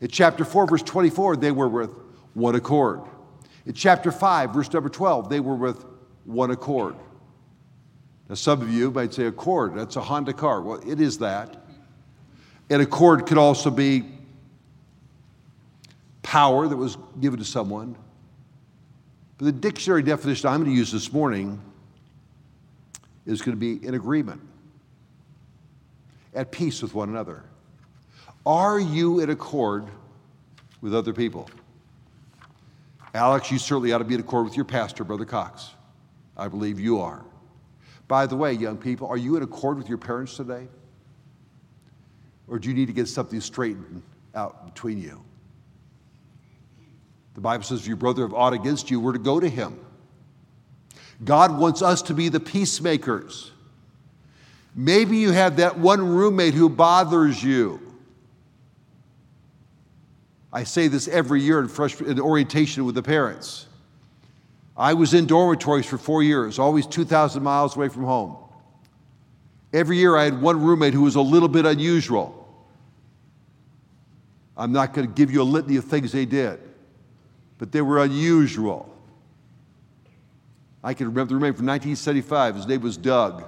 In 0.00 0.08
chapter 0.08 0.44
4, 0.44 0.66
verse 0.66 0.82
24, 0.82 1.36
they 1.36 1.50
were 1.50 1.68
with 1.68 1.90
one 2.34 2.54
accord. 2.56 3.00
In 3.66 3.72
chapter 3.72 4.12
5, 4.12 4.52
verse 4.52 4.72
number 4.72 4.88
12, 4.88 5.28
they 5.28 5.40
were 5.40 5.54
with 5.54 5.84
one 6.24 6.50
accord. 6.50 6.96
Now, 8.28 8.34
some 8.34 8.62
of 8.62 8.70
you 8.70 8.90
might 8.90 9.12
say, 9.12 9.26
Accord, 9.26 9.74
that's 9.74 9.96
a 9.96 10.00
Honda 10.00 10.32
car. 10.32 10.62
Well, 10.62 10.80
it 10.88 11.00
is 11.00 11.18
that. 11.18 11.62
And 12.70 12.80
accord 12.80 13.26
could 13.26 13.36
also 13.36 13.70
be 13.70 14.04
power 16.22 16.66
that 16.66 16.76
was 16.76 16.96
given 17.20 17.38
to 17.38 17.44
someone. 17.44 17.96
But 19.36 19.44
the 19.44 19.52
dictionary 19.52 20.02
definition 20.02 20.48
I'm 20.48 20.62
going 20.62 20.72
to 20.72 20.76
use 20.76 20.90
this 20.90 21.12
morning 21.12 21.60
is 23.26 23.42
going 23.42 23.56
to 23.56 23.60
be 23.60 23.86
in 23.86 23.94
agreement, 23.94 24.40
at 26.34 26.50
peace 26.50 26.82
with 26.82 26.94
one 26.94 27.08
another. 27.08 27.44
Are 28.46 28.78
you 28.78 29.20
in 29.20 29.30
accord 29.30 29.86
with 30.80 30.94
other 30.94 31.12
people? 31.12 31.48
Alex, 33.14 33.50
you 33.50 33.58
certainly 33.58 33.92
ought 33.92 33.98
to 33.98 34.04
be 34.04 34.14
in 34.14 34.20
accord 34.20 34.44
with 34.44 34.56
your 34.56 34.64
pastor, 34.64 35.04
Brother 35.04 35.24
Cox. 35.24 35.70
I 36.36 36.48
believe 36.48 36.80
you 36.80 37.00
are. 37.00 37.24
By 38.06 38.26
the 38.26 38.36
way, 38.36 38.52
young 38.52 38.76
people, 38.76 39.08
are 39.08 39.16
you 39.16 39.36
in 39.36 39.42
accord 39.42 39.78
with 39.78 39.88
your 39.88 39.98
parents 39.98 40.36
today? 40.36 40.68
Or 42.46 42.58
do 42.58 42.68
you 42.68 42.74
need 42.74 42.86
to 42.86 42.92
get 42.92 43.08
something 43.08 43.40
straightened 43.40 44.02
out 44.34 44.66
between 44.66 45.00
you? 45.00 45.22
The 47.34 47.40
Bible 47.40 47.64
says, 47.64 47.80
if 47.80 47.86
your 47.86 47.96
brother 47.96 48.22
have 48.22 48.34
aught 48.34 48.52
against 48.52 48.90
you, 48.90 49.00
we're 49.00 49.12
to 49.12 49.18
go 49.18 49.40
to 49.40 49.48
him. 49.48 49.78
God 51.24 51.58
wants 51.58 51.82
us 51.82 52.02
to 52.02 52.14
be 52.14 52.28
the 52.28 52.40
peacemakers. 52.40 53.50
Maybe 54.74 55.16
you 55.18 55.30
have 55.32 55.56
that 55.56 55.78
one 55.78 56.06
roommate 56.06 56.54
who 56.54 56.68
bothers 56.68 57.42
you. 57.42 57.80
I 60.52 60.64
say 60.64 60.88
this 60.88 61.08
every 61.08 61.40
year 61.40 61.60
in, 61.60 61.68
freshman, 61.68 62.10
in 62.10 62.20
orientation 62.20 62.84
with 62.84 62.94
the 62.94 63.02
parents. 63.02 63.66
I 64.76 64.94
was 64.94 65.14
in 65.14 65.26
dormitories 65.26 65.86
for 65.86 65.98
four 65.98 66.22
years, 66.22 66.58
always 66.58 66.86
2,000 66.86 67.42
miles 67.42 67.76
away 67.76 67.88
from 67.88 68.04
home. 68.04 68.36
Every 69.72 69.98
year 69.98 70.16
I 70.16 70.24
had 70.24 70.40
one 70.40 70.62
roommate 70.62 70.94
who 70.94 71.02
was 71.02 71.14
a 71.14 71.20
little 71.20 71.48
bit 71.48 71.64
unusual. 71.66 72.40
I'm 74.56 74.72
not 74.72 74.94
going 74.94 75.08
to 75.08 75.12
give 75.12 75.30
you 75.32 75.42
a 75.42 75.44
litany 75.44 75.76
of 75.76 75.84
things 75.84 76.12
they 76.12 76.26
did, 76.26 76.60
but 77.58 77.72
they 77.72 77.82
were 77.82 78.02
unusual. 78.02 78.90
I 80.82 80.94
can 80.94 81.06
remember 81.08 81.30
the 81.30 81.34
roommate 81.36 81.56
from 81.56 81.66
1975. 81.66 82.56
His 82.56 82.66
name 82.66 82.82
was 82.82 82.96
Doug. 82.96 83.44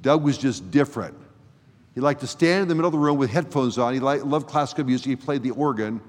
Doug 0.00 0.24
was 0.24 0.38
just 0.38 0.70
different. 0.70 1.16
He 1.94 2.00
liked 2.00 2.20
to 2.20 2.26
stand 2.26 2.62
in 2.62 2.68
the 2.68 2.74
middle 2.74 2.88
of 2.88 2.92
the 2.92 2.98
room 2.98 3.18
with 3.18 3.30
headphones 3.30 3.78
on. 3.78 3.92
He 3.92 4.00
liked, 4.00 4.24
loved 4.24 4.48
classical 4.48 4.84
music. 4.84 5.06
He 5.06 5.16
played 5.16 5.42
the 5.42 5.50
organ. 5.50 6.00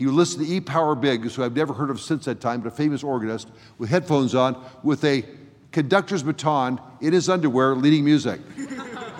He 0.00 0.06
would 0.06 0.14
listen 0.14 0.42
to 0.42 0.50
E. 0.50 0.60
Power 0.62 0.94
Biggs, 0.94 1.34
who 1.34 1.44
I've 1.44 1.54
never 1.54 1.74
heard 1.74 1.90
of 1.90 2.00
since 2.00 2.24
that 2.24 2.40
time, 2.40 2.62
but 2.62 2.68
a 2.68 2.74
famous 2.74 3.04
organist, 3.04 3.48
with 3.76 3.90
headphones 3.90 4.34
on, 4.34 4.56
with 4.82 5.04
a 5.04 5.26
conductor's 5.72 6.22
baton 6.22 6.80
in 7.02 7.12
his 7.12 7.28
underwear, 7.28 7.74
leading 7.74 8.02
music. 8.02 8.40
I 8.58 9.12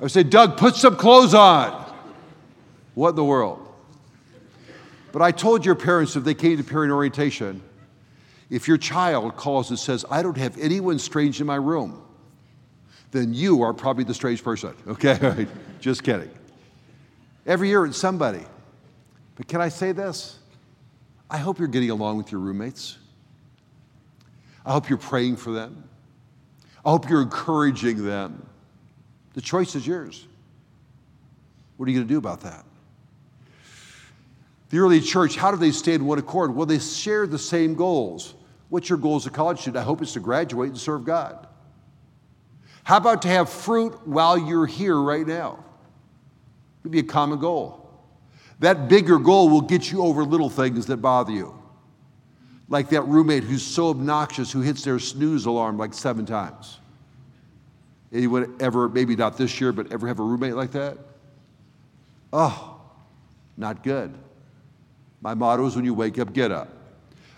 would 0.00 0.10
say, 0.10 0.22
Doug, 0.22 0.56
put 0.56 0.74
some 0.74 0.96
clothes 0.96 1.34
on. 1.34 1.84
What 2.94 3.10
in 3.10 3.16
the 3.16 3.24
world? 3.24 3.60
But 5.12 5.20
I 5.20 5.32
told 5.32 5.66
your 5.66 5.74
parents 5.74 6.16
if 6.16 6.24
they 6.24 6.32
came 6.32 6.56
to 6.56 6.64
parent 6.64 6.90
orientation, 6.90 7.60
if 8.48 8.66
your 8.66 8.78
child 8.78 9.36
calls 9.36 9.68
and 9.68 9.78
says, 9.78 10.06
I 10.10 10.22
don't 10.22 10.38
have 10.38 10.56
anyone 10.56 10.98
strange 10.98 11.42
in 11.42 11.46
my 11.46 11.56
room, 11.56 12.02
then 13.10 13.34
you 13.34 13.60
are 13.60 13.74
probably 13.74 14.04
the 14.04 14.14
strange 14.14 14.42
person. 14.42 14.74
Okay? 14.88 15.46
Just 15.80 16.04
kidding. 16.04 16.30
Every 17.44 17.68
year 17.68 17.84
it's 17.84 17.98
somebody. 17.98 18.46
But 19.36 19.48
can 19.48 19.60
I 19.60 19.68
say 19.68 19.92
this? 19.92 20.38
I 21.30 21.38
hope 21.38 21.58
you're 21.58 21.68
getting 21.68 21.90
along 21.90 22.18
with 22.18 22.32
your 22.32 22.40
roommates. 22.40 22.98
I 24.64 24.72
hope 24.72 24.88
you're 24.88 24.98
praying 24.98 25.36
for 25.36 25.52
them. 25.52 25.88
I 26.84 26.90
hope 26.90 27.08
you're 27.08 27.22
encouraging 27.22 28.04
them. 28.04 28.46
The 29.34 29.40
choice 29.40 29.74
is 29.74 29.86
yours. 29.86 30.26
What 31.76 31.86
are 31.86 31.92
you 31.92 31.98
going 31.98 32.08
to 32.08 32.12
do 32.12 32.18
about 32.18 32.40
that? 32.40 32.64
The 34.70 34.78
early 34.78 35.00
church, 35.00 35.36
how 35.36 35.50
do 35.50 35.56
they 35.56 35.70
stay 35.70 35.94
in 35.94 36.06
one 36.06 36.18
accord? 36.18 36.54
Well, 36.54 36.66
they 36.66 36.78
share 36.78 37.26
the 37.26 37.38
same 37.38 37.74
goals. 37.74 38.34
What's 38.68 38.88
your 38.88 38.98
goal 38.98 39.16
as 39.16 39.26
a 39.26 39.30
college 39.30 39.60
student? 39.60 39.80
I 39.80 39.84
hope 39.84 40.02
it's 40.02 40.14
to 40.14 40.20
graduate 40.20 40.70
and 40.70 40.78
serve 40.78 41.04
God. 41.04 41.46
How 42.82 42.96
about 42.96 43.22
to 43.22 43.28
have 43.28 43.48
fruit 43.48 44.06
while 44.06 44.38
you're 44.38 44.66
here 44.66 45.00
right 45.00 45.26
now? 45.26 45.64
It'd 46.82 46.92
be 46.92 47.00
a 47.00 47.04
common 47.04 47.38
goal. 47.38 47.85
That 48.60 48.88
bigger 48.88 49.18
goal 49.18 49.48
will 49.48 49.60
get 49.60 49.90
you 49.92 50.02
over 50.02 50.24
little 50.24 50.48
things 50.48 50.86
that 50.86 50.98
bother 50.98 51.32
you. 51.32 51.54
Like 52.68 52.88
that 52.90 53.02
roommate 53.02 53.44
who's 53.44 53.62
so 53.64 53.90
obnoxious 53.90 54.50
who 54.50 54.60
hits 54.60 54.82
their 54.82 54.98
snooze 54.98 55.46
alarm 55.46 55.78
like 55.78 55.94
seven 55.94 56.26
times. 56.26 56.78
Anyone 58.12 58.56
ever, 58.60 58.88
maybe 58.88 59.14
not 59.14 59.36
this 59.36 59.60
year, 59.60 59.72
but 59.72 59.92
ever 59.92 60.08
have 60.08 60.18
a 60.18 60.22
roommate 60.22 60.54
like 60.54 60.72
that? 60.72 60.96
Oh, 62.32 62.80
not 63.56 63.82
good. 63.82 64.14
My 65.20 65.34
motto 65.34 65.66
is 65.66 65.76
when 65.76 65.84
you 65.84 65.94
wake 65.94 66.18
up, 66.18 66.32
get 66.32 66.50
up. 66.50 66.68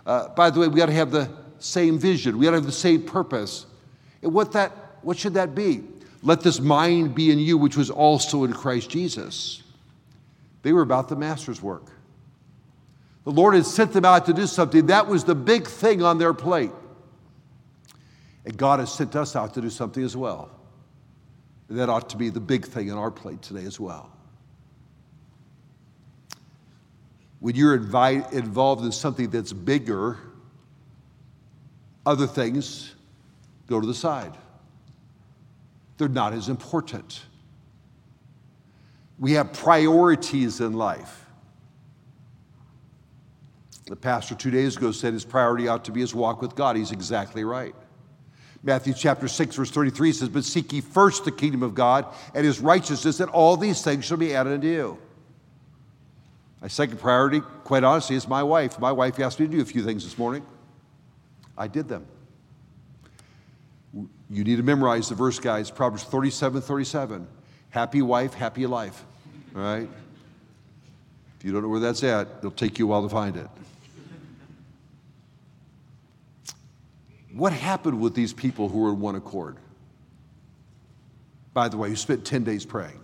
Uh, 0.07 0.29
by 0.29 0.51
the 0.51 0.61
way, 0.61 0.69
we 0.69 0.77
got 0.77 0.87
to 0.87 0.93
have 0.93 1.11
the 1.11 1.31
same 1.59 1.99
vision. 1.99 2.39
We 2.39 2.45
got 2.45 2.53
to 2.53 2.57
have 2.57 2.67
the 2.67 2.73
same 2.73 3.03
purpose. 3.03 3.67
And 4.23 4.33
what 4.33 4.53
that, 4.53 4.73
what 5.03 5.19
should 5.19 5.35
that 5.35 5.55
be? 5.55 5.83
Let 6.23 6.41
this 6.41 6.61
mind 6.61 7.15
be 7.15 7.31
in 7.31 7.39
you, 7.39 7.59
which 7.59 7.77
was 7.77 7.91
also 7.91 8.45
in 8.45 8.53
Christ 8.53 8.91
Jesus. 8.91 9.63
They 10.69 10.75
were 10.75 10.83
about 10.83 11.09
the 11.09 11.17
master's 11.17 11.63
work. 11.63 11.87
The 13.25 13.31
Lord 13.31 13.55
had 13.55 13.65
sent 13.65 13.95
them 13.95 14.05
out 14.05 14.27
to 14.27 14.35
do 14.35 14.47
something. 14.47 14.89
That 14.89 15.07
was 15.07 15.25
the 15.25 15.35
big 15.35 15.67
thing 15.67 16.03
on 16.03 16.19
their 16.19 16.35
plate. 16.35 16.73
And 18.45 18.55
God 18.55 18.79
has 18.79 18.93
sent 18.93 19.17
us 19.17 19.35
out 19.35 19.55
to 19.55 19.63
do 19.63 19.71
something 19.71 20.05
as 20.05 20.15
well. 20.15 20.51
that 21.71 21.89
ought 21.89 22.11
to 22.11 22.19
be 22.19 22.29
the 22.29 22.41
big 22.41 22.67
thing 22.67 22.93
on 22.93 22.99
our 22.99 23.11
plate 23.11 23.41
today 23.41 23.65
as 23.65 23.81
well. 23.81 24.13
when 27.41 27.57
you're 27.57 27.75
invite, 27.75 28.31
involved 28.35 28.85
in 28.85 28.93
something 28.93 29.31
that's 29.31 29.55
bigger, 29.55 30.19
other 32.05 32.27
things 32.27 32.95
go 33.69 33.81
to 33.81 33.87
the 33.87 33.95
side. 33.95 34.35
They're 35.97 36.09
not 36.09 36.35
as 36.35 36.51
important. 36.51 37.23
We 39.19 39.33
have 39.33 39.53
priorities 39.53 40.61
in 40.61 40.75
life. 40.75 41.27
The 43.87 43.97
pastor 43.97 44.35
two 44.35 44.51
days 44.51 44.77
ago 44.77 44.93
said 44.93 45.13
his 45.13 45.25
priority 45.25 45.67
ought 45.67 45.85
to 45.87 45.93
be 45.93 46.01
his 46.01 46.15
walk 46.15 46.43
with 46.43 46.55
God. 46.55 46.77
He's 46.77 46.93
exactly 46.93 47.43
right. 47.43 47.75
Matthew 48.63 48.93
chapter 48.93 49.29
6, 49.29 49.57
verse 49.57 49.71
33 49.71 50.13
says, 50.13 50.29
But 50.29 50.45
seek 50.45 50.73
ye 50.73 50.81
first 50.81 51.25
the 51.25 51.33
kingdom 51.33 51.63
of 51.63 51.75
God 51.75 52.07
and 52.35 52.45
his 52.45 52.61
righteousness, 52.61 53.21
and 53.21 53.31
all 53.31 53.57
these 53.57 53.83
things 53.83 54.05
shall 54.05 54.17
be 54.17 54.35
added 54.35 54.53
unto 54.53 54.67
you. 54.67 54.99
My 56.61 56.69
second 56.69 56.99
priority, 56.99 57.41
quite 57.65 57.85
honestly, 57.85 58.17
is 58.17 58.27
my 58.27 58.43
wife. 58.43 58.79
My 58.79 58.93
wife 58.93 59.19
asked 59.21 59.39
me 59.39 59.47
to 59.47 59.53
do 59.53 59.61
a 59.61 59.65
few 59.65 59.85
things 59.85 60.05
this 60.05 60.19
morning. 60.19 60.45
I 61.57 61.69
did 61.69 61.89
them. 61.89 62.07
You 64.31 64.45
need 64.45 64.57
to 64.57 64.63
memorize 64.63 65.09
the 65.09 65.15
verse, 65.15 65.39
guys. 65.39 65.71
Proverbs 65.71 66.05
37 66.05 66.61
37. 66.61 67.27
Happy 67.71 68.03
wife, 68.03 68.35
happy 68.35 68.67
life. 68.67 69.05
All 69.55 69.63
right? 69.63 69.89
If 71.39 71.45
you 71.45 71.53
don't 71.53 71.63
know 71.63 71.69
where 71.69 71.81
that's 71.81 72.03
at, 72.03 72.29
it'll 72.39 72.51
take 72.51 72.79
you 72.79 72.87
a 72.87 72.89
while 72.89 73.03
to 73.03 73.09
find 73.09 73.37
it. 73.37 73.49
What 77.33 77.53
happened 77.53 78.01
with 78.01 78.15
these 78.15 78.33
people 78.33 78.69
who 78.69 78.81
were 78.81 78.91
in 78.91 79.01
one 79.01 79.15
accord? 79.15 79.57
By 81.55 81.69
the 81.69 81.77
way, 81.77 81.89
who 81.89 81.97
spent 81.97 82.25
10 82.25 82.45
days 82.45 82.65
praying? 82.65 82.99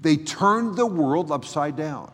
They 0.00 0.16
turned 0.16 0.76
the 0.76 0.86
world 0.86 1.32
upside 1.32 1.76
down. 1.76 2.12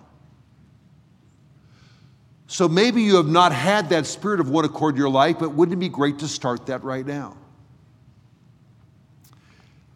So 2.47 2.69
maybe 2.69 3.03
you 3.03 3.17
have 3.17 3.29
not 3.29 3.53
had 3.53 3.91
that 3.91 4.07
spirit 4.07 4.41
of 4.41 4.49
one 4.51 4.65
accord 4.65 4.95
in 4.95 5.01
your 5.01 5.09
life, 5.09 5.37
but 5.39 5.53
wouldn't 5.53 5.77
it 5.77 5.81
be 5.81 5.89
great 5.89 6.19
to 6.21 6.29
start 6.29 6.67
that 6.67 6.85
right 6.85 7.07
now? 7.07 7.37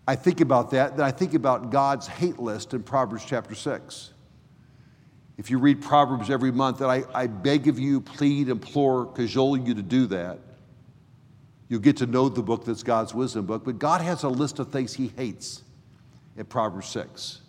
I 0.06 0.16
think 0.16 0.40
about 0.40 0.70
that, 0.72 0.96
then 0.96 1.06
I 1.06 1.10
think 1.10 1.34
about 1.34 1.70
God's 1.70 2.06
hate 2.06 2.38
list 2.38 2.74
in 2.74 2.82
Proverbs 2.82 3.24
chapter 3.24 3.54
6. 3.54 4.12
If 5.36 5.50
you 5.50 5.58
read 5.58 5.82
Proverbs 5.82 6.30
every 6.30 6.52
month, 6.52 6.80
and 6.80 6.90
I, 6.90 7.04
I 7.12 7.26
beg 7.26 7.68
of 7.68 7.78
you, 7.78 8.00
plead, 8.00 8.48
implore, 8.48 9.06
cajole 9.06 9.56
you 9.56 9.74
to 9.74 9.82
do 9.82 10.06
that, 10.06 10.38
you'll 11.68 11.80
get 11.80 11.96
to 11.98 12.06
know 12.06 12.28
the 12.28 12.42
book 12.42 12.64
that's 12.64 12.82
God's 12.82 13.14
wisdom 13.14 13.46
book. 13.46 13.64
But 13.64 13.78
God 13.78 14.00
has 14.00 14.22
a 14.22 14.28
list 14.28 14.58
of 14.58 14.70
things 14.70 14.94
He 14.94 15.08
hates 15.16 15.62
in 16.36 16.44
Proverbs 16.44 16.88
6. 16.88 17.40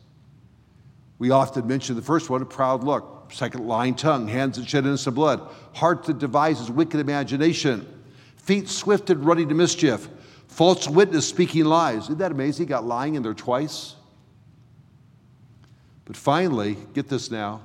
We 1.19 1.31
often 1.31 1.67
mention 1.67 1.95
the 1.95 2.01
first 2.01 2.29
one, 2.29 2.41
a 2.41 2.45
proud 2.45 2.83
look. 2.83 3.31
Second, 3.31 3.67
lying 3.67 3.95
tongue, 3.95 4.27
hands 4.27 4.57
that 4.57 4.69
shed 4.69 4.85
innocent 4.85 5.15
blood, 5.15 5.47
heart 5.73 6.03
that 6.03 6.19
devises 6.19 6.69
wicked 6.69 6.99
imagination, 6.99 7.87
feet 8.37 8.69
swift 8.69 9.09
and 9.09 9.25
running 9.25 9.49
to 9.49 9.55
mischief, 9.55 10.07
false 10.55 10.87
witness 10.87 11.27
speaking 11.27 11.65
lies. 11.65 12.03
Isn't 12.03 12.19
that 12.19 12.31
amazing? 12.31 12.65
He 12.65 12.69
got 12.69 12.85
lying 12.85 13.15
in 13.15 13.23
there 13.23 13.33
twice. 13.33 13.95
But 16.05 16.15
finally, 16.15 16.77
get 16.93 17.09
this 17.09 17.29
now. 17.29 17.61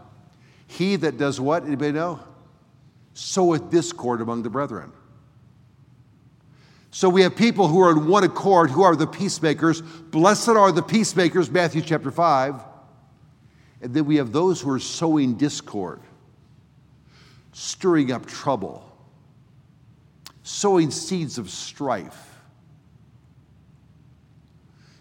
He 0.66 0.97
that 0.97 1.16
does 1.16 1.40
what? 1.40 1.64
Anybody 1.64 1.92
know? 1.92 2.18
Soweth 3.14 3.70
discord 3.70 4.20
among 4.20 4.42
the 4.42 4.50
brethren. 4.50 4.90
So 6.90 7.09
we 7.09 7.23
have 7.23 7.37
people 7.37 7.68
who 7.68 7.80
are 7.80 7.92
in 7.92 8.09
one 8.09 8.25
accord, 8.25 8.70
who 8.70 8.82
are 8.82 8.97
the 8.97 9.06
peacemakers. 9.06 9.82
Blessed 9.82 10.49
are 10.49 10.73
the 10.73 10.82
peacemakers, 10.82 11.49
Matthew 11.49 11.82
chapter 11.82 12.11
5. 12.11 12.61
And 13.82 13.94
then 13.94 14.04
we 14.04 14.16
have 14.16 14.32
those 14.32 14.61
who 14.61 14.70
are 14.70 14.80
sowing 14.80 15.35
discord, 15.35 16.00
stirring 17.52 18.11
up 18.11 18.26
trouble, 18.26 18.85
sowing 20.42 20.90
seeds 20.90 21.38
of 21.38 21.50
strife. 21.50 22.29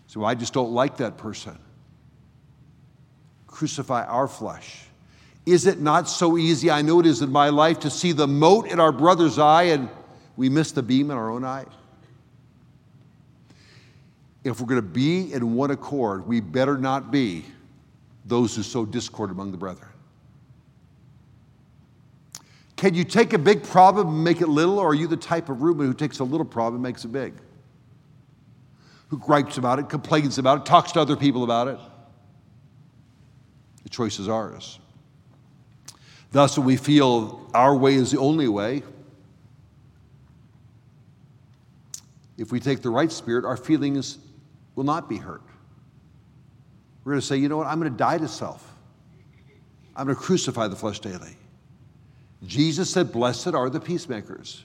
So 0.09 0.23
I 0.23 0.33
just 0.33 0.53
don't 0.53 0.71
like 0.71 0.97
that 0.97 1.17
person. 1.17 1.55
Crucify 3.45 4.05
our 4.05 4.27
flesh. 4.27 4.85
Is 5.45 5.67
it 5.67 5.81
not 5.81 6.09
so 6.09 6.35
easy? 6.35 6.71
I 6.71 6.81
know 6.81 6.99
it 6.99 7.05
is 7.05 7.21
in 7.21 7.31
my 7.31 7.49
life 7.49 7.81
to 7.81 7.91
see 7.91 8.11
the 8.11 8.25
mote 8.25 8.65
in 8.65 8.79
our 8.79 8.91
brother's 8.91 9.37
eye 9.37 9.65
and 9.65 9.87
we 10.35 10.49
miss 10.49 10.71
the 10.71 10.81
beam 10.81 11.11
in 11.11 11.17
our 11.17 11.29
own 11.29 11.45
eye. 11.45 11.65
If 14.43 14.59
we're 14.59 14.65
going 14.65 14.81
to 14.81 14.87
be 14.87 15.31
in 15.31 15.53
one 15.53 15.69
accord, 15.69 16.25
we 16.25 16.39
better 16.39 16.75
not 16.75 17.11
be 17.11 17.45
those 18.25 18.55
who 18.55 18.63
sow 18.63 18.85
discord 18.85 19.29
among 19.29 19.51
the 19.51 19.57
brethren. 19.57 19.91
Can 22.77 22.95
you 22.95 23.03
take 23.03 23.33
a 23.33 23.37
big 23.37 23.61
problem 23.61 24.07
and 24.07 24.23
make 24.23 24.41
it 24.41 24.49
little, 24.49 24.79
or 24.79 24.87
are 24.87 24.95
you 24.95 25.05
the 25.05 25.17
type 25.17 25.49
of 25.49 25.61
Reuben 25.61 25.85
who 25.85 25.93
takes 25.93 26.17
a 26.17 26.23
little 26.23 26.47
problem 26.47 26.77
and 26.77 26.83
makes 26.83 27.05
it 27.05 27.11
big? 27.11 27.35
Who 29.09 29.17
gripes 29.17 29.57
about 29.57 29.79
it, 29.79 29.89
complains 29.89 30.37
about 30.37 30.59
it, 30.59 30.65
talks 30.65 30.91
to 30.93 31.01
other 31.01 31.15
people 31.15 31.43
about 31.43 31.67
it? 31.67 31.79
The 33.83 33.89
choice 33.89 34.19
is 34.19 34.29
ours. 34.29 34.79
Thus, 36.31 36.57
when 36.57 36.67
we 36.67 36.77
feel 36.77 37.49
our 37.53 37.75
way 37.75 37.95
is 37.95 38.11
the 38.11 38.19
only 38.19 38.47
way, 38.47 38.83
if 42.37 42.51
we 42.51 42.59
take 42.59 42.81
the 42.81 42.89
right 42.89 43.11
spirit, 43.11 43.45
our 43.45 43.57
feelings 43.57 44.19
will 44.75 44.83
not 44.83 45.09
be 45.09 45.17
hurt. 45.17 45.41
We're 47.03 47.13
going 47.13 47.21
to 47.21 47.25
say, 47.25 47.37
you 47.37 47.49
know 47.49 47.57
what? 47.57 47.67
I'm 47.67 47.79
going 47.79 47.91
to 47.91 47.97
die 47.97 48.19
to 48.19 48.27
self. 48.27 48.75
I'm 49.95 50.05
going 50.05 50.15
to 50.15 50.21
crucify 50.21 50.67
the 50.67 50.75
flesh 50.75 50.99
daily. 50.99 51.35
Jesus 52.45 52.89
said, 52.89 53.11
Blessed 53.11 53.47
are 53.47 53.69
the 53.69 53.79
peacemakers. 53.79 54.63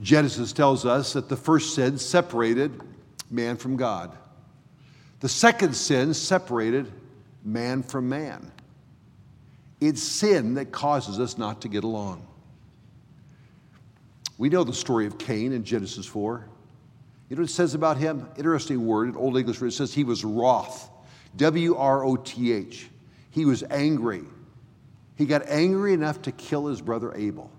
Genesis 0.00 0.52
tells 0.52 0.84
us 0.84 1.14
that 1.14 1.28
the 1.28 1.36
first 1.36 1.74
sin 1.74 1.98
separated 1.98 2.80
man 3.30 3.56
from 3.56 3.76
God. 3.76 4.16
The 5.20 5.28
second 5.28 5.74
sin 5.74 6.12
separated 6.14 6.92
man 7.44 7.82
from 7.82 8.08
man. 8.08 8.52
It's 9.80 10.02
sin 10.02 10.54
that 10.54 10.72
causes 10.72 11.18
us 11.18 11.38
not 11.38 11.62
to 11.62 11.68
get 11.68 11.84
along. 11.84 12.26
We 14.38 14.48
know 14.48 14.64
the 14.64 14.72
story 14.72 15.06
of 15.06 15.18
Cain 15.18 15.52
in 15.52 15.64
Genesis 15.64 16.06
4. 16.06 16.46
You 17.28 17.36
know 17.36 17.40
what 17.40 17.50
it 17.50 17.52
says 17.52 17.74
about 17.74 17.96
him? 17.96 18.28
Interesting 18.36 18.86
word 18.86 19.08
in 19.08 19.16
Old 19.16 19.36
English, 19.36 19.60
it 19.62 19.72
says 19.72 19.92
he 19.92 20.04
was 20.04 20.24
wroth. 20.24 20.90
W 21.36 21.76
R 21.76 22.04
O 22.04 22.16
T 22.16 22.52
H. 22.52 22.88
He 23.30 23.44
was 23.44 23.62
angry. 23.70 24.22
He 25.16 25.26
got 25.26 25.46
angry 25.48 25.92
enough 25.92 26.22
to 26.22 26.32
kill 26.32 26.66
his 26.66 26.80
brother 26.80 27.14
Abel. 27.14 27.50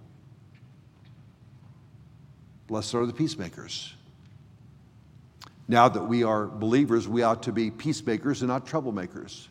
Blessed 2.68 2.96
are 2.96 3.06
the 3.06 3.14
peacemakers. 3.14 3.94
Now 5.68 5.90
that 5.90 6.04
we 6.04 6.24
are 6.24 6.46
believers, 6.46 7.08
we 7.08 7.24
ought 7.24 7.44
to 7.44 7.52
be 7.52 7.72
peacemakers 7.72 8.42
and 8.42 8.50
not 8.50 8.66
troublemakers. 8.66 9.48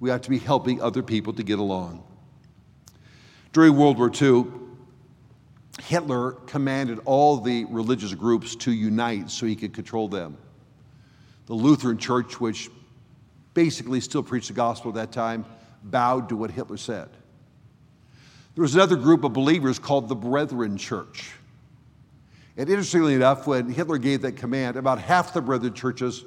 We 0.00 0.10
ought 0.10 0.22
to 0.22 0.30
be 0.30 0.38
helping 0.38 0.80
other 0.80 1.02
people 1.02 1.32
to 1.34 1.42
get 1.42 1.58
along. 1.58 2.02
During 3.52 3.76
World 3.76 3.98
War 3.98 4.10
II, 4.10 4.46
Hitler 5.82 6.32
commanded 6.32 7.00
all 7.04 7.38
the 7.38 7.64
religious 7.66 8.14
groups 8.14 8.56
to 8.56 8.72
unite 8.72 9.30
so 9.30 9.46
he 9.46 9.56
could 9.56 9.72
control 9.72 10.08
them. 10.08 10.36
The 11.46 11.54
Lutheran 11.54 11.98
Church, 11.98 12.40
which 12.40 12.70
basically 13.52 14.00
still 14.00 14.22
preached 14.22 14.48
the 14.48 14.54
gospel 14.54 14.90
at 14.90 14.94
that 14.96 15.12
time, 15.12 15.44
bowed 15.82 16.28
to 16.30 16.36
what 16.36 16.50
Hitler 16.50 16.76
said. 16.76 17.08
There 18.54 18.62
was 18.62 18.74
another 18.74 18.96
group 18.96 19.24
of 19.24 19.32
believers 19.32 19.78
called 19.78 20.08
the 20.08 20.14
Brethren 20.14 20.76
Church. 20.76 21.32
And 22.56 22.68
interestingly 22.68 23.14
enough, 23.14 23.46
when 23.46 23.68
Hitler 23.68 23.98
gave 23.98 24.22
that 24.22 24.36
command, 24.36 24.76
about 24.76 25.00
half 25.00 25.34
the 25.34 25.40
Brethren 25.40 25.74
churches 25.74 26.24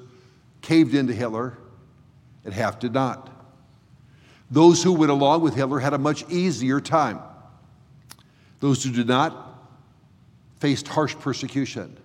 caved 0.62 0.94
into 0.94 1.14
Hitler 1.14 1.58
and 2.44 2.54
half 2.54 2.80
did 2.80 2.94
not. 2.94 3.30
Those 4.50 4.84
who 4.84 4.94
went 4.94 5.12
along 5.12 5.42
with 5.42 5.56
Hitler 5.56 5.80
had 5.80 5.94
a 5.94 5.98
much 5.98 6.30
easier 6.30 6.80
time. 6.80 7.20
Those 8.60 8.84
who 8.84 8.92
did 8.92 9.08
not 9.08 9.60
faced 10.60 10.88
harsh 10.88 11.16
persecution. 11.16 11.98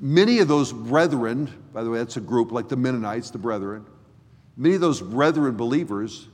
Many 0.00 0.38
of 0.38 0.48
those 0.48 0.72
brethren, 0.72 1.50
by 1.72 1.84
the 1.84 1.90
way, 1.90 1.98
that's 1.98 2.16
a 2.16 2.20
group 2.20 2.52
like 2.52 2.68
the 2.68 2.76
Mennonites, 2.76 3.30
the 3.30 3.38
brethren, 3.38 3.86
many 4.56 4.74
of 4.74 4.80
those 4.80 5.00
brethren 5.00 5.56
believers 5.56 6.28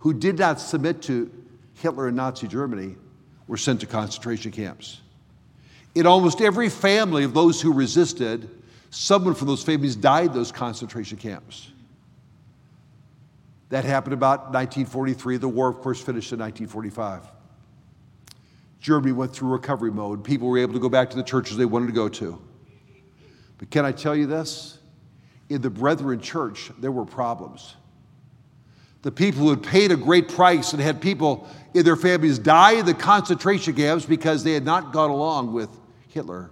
who 0.00 0.12
did 0.12 0.38
not 0.38 0.60
submit 0.60 1.02
to 1.02 1.30
Hitler 1.74 2.08
and 2.08 2.16
Nazi 2.16 2.48
Germany 2.48 2.96
were 3.46 3.56
sent 3.56 3.80
to 3.80 3.86
concentration 3.86 4.50
camps. 4.50 5.00
In 5.94 6.06
almost 6.06 6.40
every 6.40 6.68
family 6.68 7.24
of 7.24 7.34
those 7.34 7.60
who 7.60 7.72
resisted, 7.72 8.48
someone 8.90 9.34
from 9.34 9.48
those 9.48 9.62
families 9.62 9.94
died 9.94 10.32
those 10.32 10.50
concentration 10.50 11.18
camps. 11.18 11.70
That 13.68 13.84
happened 13.84 14.14
about 14.14 14.52
1943. 14.52 15.38
The 15.38 15.48
war, 15.48 15.68
of 15.68 15.78
course, 15.80 16.00
finished 16.00 16.32
in 16.32 16.38
1945. 16.38 17.26
Germany 18.80 19.12
went 19.12 19.32
through 19.32 19.50
recovery 19.50 19.90
mode. 19.90 20.24
People 20.24 20.48
were 20.48 20.58
able 20.58 20.74
to 20.74 20.80
go 20.80 20.88
back 20.88 21.08
to 21.10 21.16
the 21.16 21.22
churches 21.22 21.56
they 21.56 21.64
wanted 21.64 21.86
to 21.86 21.92
go 21.92 22.08
to. 22.08 22.40
But 23.58 23.70
can 23.70 23.84
I 23.84 23.92
tell 23.92 24.14
you 24.14 24.26
this? 24.26 24.78
In 25.48 25.62
the 25.62 25.70
Brethren 25.70 26.20
church, 26.20 26.70
there 26.80 26.90
were 26.90 27.04
problems. 27.04 27.76
The 29.02 29.12
people 29.12 29.42
who 29.42 29.50
had 29.50 29.62
paid 29.62 29.92
a 29.92 29.96
great 29.96 30.28
price 30.28 30.72
and 30.72 30.82
had 30.82 31.00
people 31.00 31.48
in 31.74 31.84
their 31.84 31.96
families 31.96 32.38
die 32.38 32.72
in 32.72 32.86
the 32.86 32.94
concentration 32.94 33.74
camps 33.74 34.04
because 34.04 34.44
they 34.44 34.52
had 34.52 34.64
not 34.64 34.92
gone 34.92 35.10
along 35.10 35.52
with 35.52 35.70
Hitler 36.12 36.50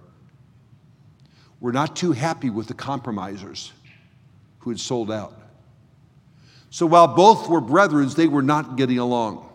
were 1.59 1.71
not 1.71 1.95
too 1.95 2.11
happy 2.11 2.49
with 2.49 2.67
the 2.67 2.73
compromisers 2.73 3.71
who 4.59 4.71
had 4.71 4.79
sold 4.79 5.11
out. 5.11 5.39
So 6.71 6.85
while 6.85 7.07
both 7.07 7.47
were 7.47 7.61
brethren, 7.61 8.09
they 8.09 8.27
were 8.27 8.41
not 8.41 8.75
getting 8.77 8.97
along. 8.97 9.47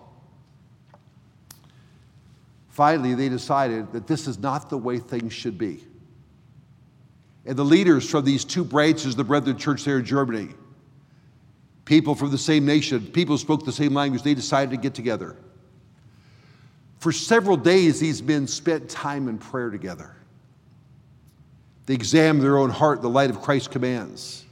Finally, 2.69 3.15
they 3.15 3.29
decided 3.29 3.93
that 3.93 4.07
this 4.07 4.29
is 4.29 4.39
not 4.39 4.69
the 4.71 4.77
way 4.77 4.99
things 4.99 5.33
should 5.33 5.57
be. 5.57 5.83
And 7.47 7.57
the 7.57 7.65
leaders 7.65 8.09
from 8.09 8.25
these 8.25 8.45
two 8.45 8.65
branches, 8.65 9.17
the 9.17 9.25
Brethren 9.25 9.57
Church 9.57 9.85
there 9.85 9.99
in 9.99 10.05
Germany, 10.05 10.51
people 11.85 12.15
from 12.15 12.31
the 12.31 12.39
same 12.39 12.67
nation, 12.67 13.07
people 13.07 13.39
spoke 13.39 13.65
the 13.65 13.73
same 13.73 13.95
language, 13.95 14.23
they 14.23 14.35
decided 14.35 14.71
to 14.71 14.77
get 14.77 14.95
together. 14.95 15.37
For 16.99 17.13
several 17.13 17.57
days, 17.57 18.01
these 18.01 18.23
men 18.23 18.47
spent 18.47 18.89
time 18.89 19.29
in 19.29 19.39
prayer 19.39 19.71
together. 19.71 20.17
They 21.87 21.95
examined 21.95 22.43
their 22.43 22.59
own 22.59 22.71
heart 22.71 23.03
the 23.03 23.09
light 23.09 23.31
of 23.31 23.41
Christ's 23.43 23.69
commands. 23.69 24.45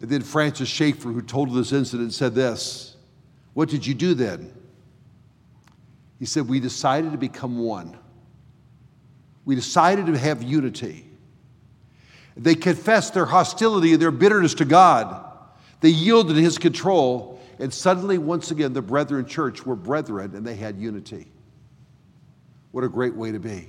And 0.00 0.10
then 0.10 0.22
Francis 0.22 0.68
Schaeffer, 0.68 1.08
who 1.08 1.22
told 1.22 1.48
of 1.48 1.54
this 1.54 1.72
incident, 1.72 2.12
said 2.12 2.34
this 2.34 2.96
What 3.54 3.68
did 3.68 3.86
you 3.86 3.94
do 3.94 4.14
then? 4.14 4.52
He 6.18 6.26
said, 6.26 6.48
We 6.48 6.60
decided 6.60 7.12
to 7.12 7.18
become 7.18 7.58
one. 7.58 7.96
We 9.44 9.54
decided 9.54 10.06
to 10.06 10.18
have 10.18 10.42
unity. 10.42 11.06
They 12.36 12.54
confessed 12.54 13.14
their 13.14 13.26
hostility 13.26 13.92
and 13.92 14.02
their 14.02 14.10
bitterness 14.10 14.54
to 14.54 14.64
God. 14.64 15.24
They 15.80 15.88
yielded 15.88 16.36
to 16.36 16.42
his 16.42 16.58
control. 16.58 17.37
And 17.58 17.72
suddenly, 17.72 18.18
once 18.18 18.50
again, 18.50 18.72
the 18.72 18.82
brethren 18.82 19.26
church 19.26 19.66
were 19.66 19.76
brethren 19.76 20.34
and 20.36 20.46
they 20.46 20.54
had 20.54 20.78
unity. 20.78 21.26
What 22.70 22.84
a 22.84 22.88
great 22.88 23.14
way 23.14 23.32
to 23.32 23.40
be. 23.40 23.68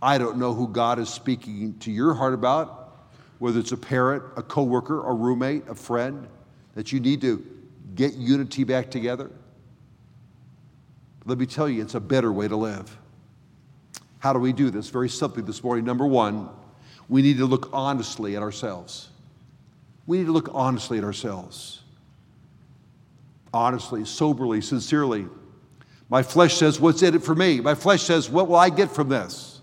I 0.00 0.18
don't 0.18 0.38
know 0.38 0.54
who 0.54 0.68
God 0.68 0.98
is 0.98 1.08
speaking 1.08 1.76
to 1.80 1.90
your 1.90 2.14
heart 2.14 2.34
about, 2.34 2.96
whether 3.38 3.58
it's 3.58 3.72
a 3.72 3.76
parent, 3.76 4.22
a 4.36 4.42
coworker, 4.42 5.04
a 5.08 5.12
roommate, 5.12 5.66
a 5.68 5.74
friend, 5.74 6.28
that 6.74 6.92
you 6.92 7.00
need 7.00 7.20
to 7.22 7.44
get 7.96 8.14
unity 8.14 8.62
back 8.62 8.90
together. 8.90 9.30
Let 11.24 11.38
me 11.38 11.46
tell 11.46 11.68
you, 11.68 11.82
it's 11.82 11.96
a 11.96 12.00
better 12.00 12.32
way 12.32 12.46
to 12.46 12.56
live. 12.56 12.96
How 14.20 14.32
do 14.32 14.38
we 14.38 14.52
do 14.52 14.70
this? 14.70 14.88
Very 14.88 15.08
simply 15.08 15.42
this 15.42 15.64
morning. 15.64 15.84
Number 15.84 16.06
one, 16.06 16.48
we 17.08 17.22
need 17.22 17.38
to 17.38 17.46
look 17.46 17.70
honestly 17.72 18.36
at 18.36 18.42
ourselves. 18.42 19.08
We 20.06 20.18
need 20.18 20.26
to 20.26 20.32
look 20.32 20.50
honestly 20.52 20.98
at 20.98 21.04
ourselves. 21.04 21.82
Honestly, 23.52 24.04
soberly, 24.04 24.60
sincerely. 24.60 25.26
My 26.08 26.22
flesh 26.22 26.56
says, 26.56 26.80
What's 26.80 27.02
in 27.02 27.14
it 27.14 27.22
for 27.22 27.34
me? 27.34 27.60
My 27.60 27.74
flesh 27.74 28.02
says, 28.02 28.28
What 28.28 28.48
will 28.48 28.56
I 28.56 28.70
get 28.70 28.90
from 28.90 29.08
this? 29.08 29.60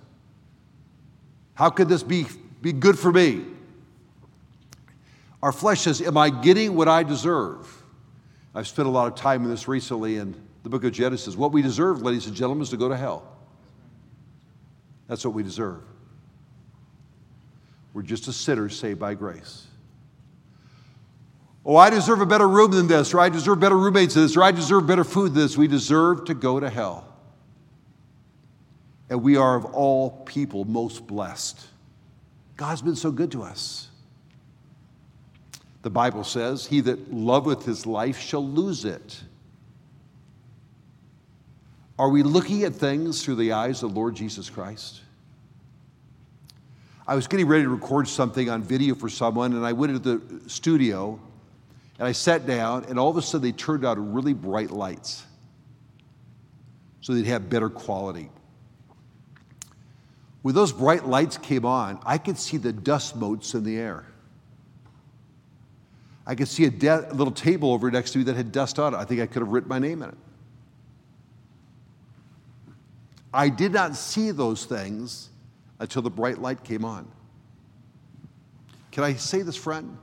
How 1.53 1.69
could 1.69 1.87
this 1.87 2.03
be, 2.03 2.25
be 2.61 2.73
good 2.73 2.97
for 2.97 3.11
me? 3.11 3.45
Our 5.41 5.51
flesh 5.51 5.81
says, 5.81 6.01
Am 6.01 6.17
I 6.17 6.29
getting 6.29 6.75
what 6.75 6.87
I 6.87 7.03
deserve? 7.03 7.83
I've 8.53 8.67
spent 8.67 8.87
a 8.87 8.91
lot 8.91 9.07
of 9.07 9.15
time 9.15 9.43
in 9.43 9.49
this 9.49 9.67
recently 9.67 10.17
in 10.17 10.35
the 10.63 10.69
book 10.69 10.83
of 10.83 10.91
Genesis. 10.91 11.35
What 11.35 11.51
we 11.51 11.61
deserve, 11.61 12.01
ladies 12.01 12.25
and 12.25 12.35
gentlemen, 12.35 12.63
is 12.63 12.69
to 12.69 12.77
go 12.77 12.89
to 12.89 12.97
hell. 12.97 13.23
That's 15.07 15.23
what 15.23 15.33
we 15.33 15.43
deserve. 15.43 15.83
We're 17.93 18.01
just 18.01 18.27
a 18.27 18.33
sinner 18.33 18.69
saved 18.69 18.99
by 18.99 19.13
grace. 19.13 19.67
Oh, 21.65 21.75
I 21.75 21.89
deserve 21.89 22.21
a 22.21 22.27
better 22.27 22.47
room 22.47 22.71
than 22.71 22.87
this, 22.87 23.13
or 23.13 23.19
I 23.19 23.29
deserve 23.29 23.59
better 23.59 23.77
roommates 23.77 24.13
than 24.13 24.23
this, 24.23 24.37
or 24.37 24.43
I 24.43 24.51
deserve 24.51 24.85
better 24.85 25.03
food 25.03 25.33
than 25.33 25.41
this. 25.41 25.57
We 25.57 25.67
deserve 25.67 26.25
to 26.25 26.35
go 26.35 26.59
to 26.59 26.69
hell. 26.69 27.07
And 29.09 29.23
we 29.23 29.35
are 29.35 29.55
of 29.55 29.65
all 29.65 30.11
people 30.11 30.65
most 30.65 31.07
blessed. 31.07 31.65
God's 32.55 32.83
been 32.83 32.95
so 32.95 33.11
good 33.11 33.31
to 33.31 33.41
us. 33.41 33.89
The 35.81 35.89
Bible 35.89 36.23
says, 36.23 36.67
He 36.67 36.81
that 36.81 37.11
loveth 37.11 37.65
his 37.65 37.85
life 37.85 38.19
shall 38.19 38.45
lose 38.45 38.85
it. 38.85 39.23
Are 41.97 42.09
we 42.09 42.23
looking 42.23 42.63
at 42.63 42.73
things 42.73 43.23
through 43.23 43.35
the 43.35 43.53
eyes 43.53 43.81
of 43.81 43.93
the 43.93 43.99
Lord 43.99 44.15
Jesus 44.15 44.49
Christ? 44.49 45.01
I 47.07 47.15
was 47.15 47.27
getting 47.27 47.47
ready 47.47 47.63
to 47.63 47.69
record 47.69 48.07
something 48.07 48.49
on 48.49 48.61
video 48.61 48.95
for 48.95 49.09
someone, 49.09 49.53
and 49.53 49.65
I 49.65 49.73
went 49.73 49.95
into 49.95 50.17
the 50.17 50.49
studio 50.49 51.19
and 51.97 52.07
I 52.07 52.11
sat 52.11 52.45
down, 52.45 52.85
and 52.85 52.99
all 52.99 53.09
of 53.09 53.17
a 53.17 53.21
sudden 53.21 53.41
they 53.41 53.51
turned 53.51 53.85
out 53.85 53.97
really 53.97 54.33
bright 54.33 54.71
lights 54.71 55.23
so 57.05 57.13
they'd 57.13 57.27
have 57.27 57.49
better 57.49 57.69
quality. 57.69 58.31
When 60.41 60.55
those 60.55 60.71
bright 60.71 61.07
lights 61.07 61.37
came 61.37 61.63
on, 61.63 61.99
I 62.03 62.17
could 62.17 62.37
see 62.37 62.57
the 62.57 62.73
dust 62.73 63.15
motes 63.15 63.53
in 63.53 63.63
the 63.63 63.77
air. 63.77 64.05
I 66.25 66.33
could 66.33 66.47
see 66.47 66.65
a 66.65 66.71
de- 66.71 67.13
little 67.13 67.31
table 67.31 67.71
over 67.71 67.91
next 67.91 68.11
to 68.11 68.17
me 68.17 68.23
that 68.25 68.35
had 68.35 68.51
dust 68.51 68.79
on 68.79 68.93
it. 68.95 68.97
I 68.97 69.05
think 69.05 69.21
I 69.21 69.27
could 69.27 69.41
have 69.43 69.49
written 69.49 69.69
my 69.69 69.77
name 69.77 70.01
in 70.01 70.09
it. 70.09 70.17
I 73.31 73.49
did 73.49 73.71
not 73.71 73.95
see 73.95 74.31
those 74.31 74.65
things 74.65 75.29
until 75.79 76.01
the 76.01 76.09
bright 76.09 76.39
light 76.39 76.63
came 76.63 76.83
on. 76.83 77.07
Can 78.91 79.03
I 79.03 79.13
say 79.13 79.43
this, 79.43 79.55
friend? 79.55 79.97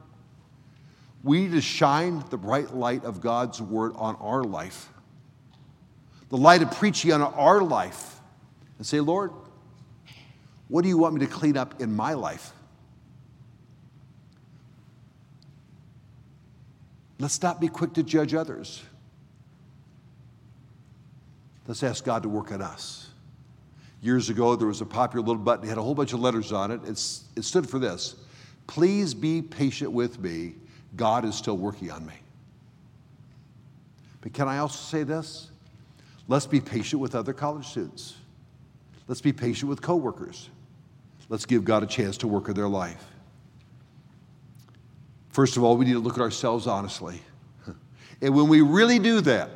We 1.25 1.43
need 1.43 1.53
to 1.53 1.61
shine 1.61 2.25
the 2.31 2.37
bright 2.37 2.75
light 2.75 3.05
of 3.05 3.21
God's 3.21 3.61
word 3.63 3.93
on 3.97 4.17
our 4.17 4.43
life, 4.43 4.89
the 6.29 6.37
light 6.37 6.63
of 6.63 6.71
preaching 6.73 7.13
on 7.13 7.23
our 7.23 7.63
life, 7.63 8.21
and 8.79 8.87
say, 8.87 9.01
Lord, 9.01 9.31
what 10.69 10.83
do 10.83 10.89
you 10.89 10.99
want 10.99 11.15
me 11.15 11.21
to 11.21 11.27
clean 11.27 11.57
up 11.57 11.81
in 11.81 11.95
my 11.95 12.15
life? 12.15 12.53
Let's 17.19 17.41
not 17.41 17.61
be 17.61 17.69
quick 17.69 17.93
to 17.93 18.03
judge 18.03 18.35
others. 18.35 18.83
Let's 21.69 21.85
ask 21.85 22.05
God 22.05 22.25
to 22.25 22.29
work 22.29 22.51
on 22.51 22.61
us. 22.61 23.09
Years 24.01 24.29
ago, 24.29 24.57
there 24.57 24.67
was 24.67 24.81
a 24.81 24.87
popular 24.87 25.25
little 25.25 25.43
button, 25.43 25.65
it 25.65 25.69
had 25.69 25.79
a 25.79 25.83
whole 25.83 25.95
bunch 25.95 26.13
of 26.13 26.19
letters 26.19 26.51
on 26.51 26.73
it. 26.73 26.81
It's, 26.85 27.23
it 27.37 27.45
stood 27.45 27.69
for 27.69 27.79
this 27.79 28.17
Please 28.67 29.15
be 29.15 29.41
patient 29.43 29.93
with 29.93 30.19
me. 30.19 30.55
God 30.97 31.25
is 31.25 31.35
still 31.35 31.57
working 31.57 31.91
on 31.91 32.05
me. 32.07 32.15
But 34.21 34.33
can 34.33 34.49
I 34.49 34.59
also 34.59 34.79
say 34.79 35.03
this? 35.03 35.51
Let's 36.29 36.47
be 36.47 36.61
patient 36.61 37.01
with 37.01 37.15
other 37.15 37.33
college 37.33 37.67
students. 37.67 38.15
Let's 39.09 39.21
be 39.21 39.33
patient 39.33 39.69
with 39.69 39.83
coworkers. 39.83 40.49
Let's 41.29 41.47
give 41.47 41.65
God 41.65 41.83
a 41.83 41.87
chance 41.87 42.17
to 42.19 42.29
work 42.29 42.49
in 42.49 42.55
their 42.55 42.69
life. 42.69 43.05
First 45.31 45.57
of 45.57 45.65
all, 45.65 45.77
we 45.77 45.85
need 45.85 45.95
to 45.95 45.99
look 45.99 46.15
at 46.15 46.21
ourselves 46.21 46.67
honestly. 46.67 47.21
And 48.21 48.37
when 48.37 48.47
we 48.47 48.61
really 48.61 49.01
do 49.01 49.21
that, 49.23 49.51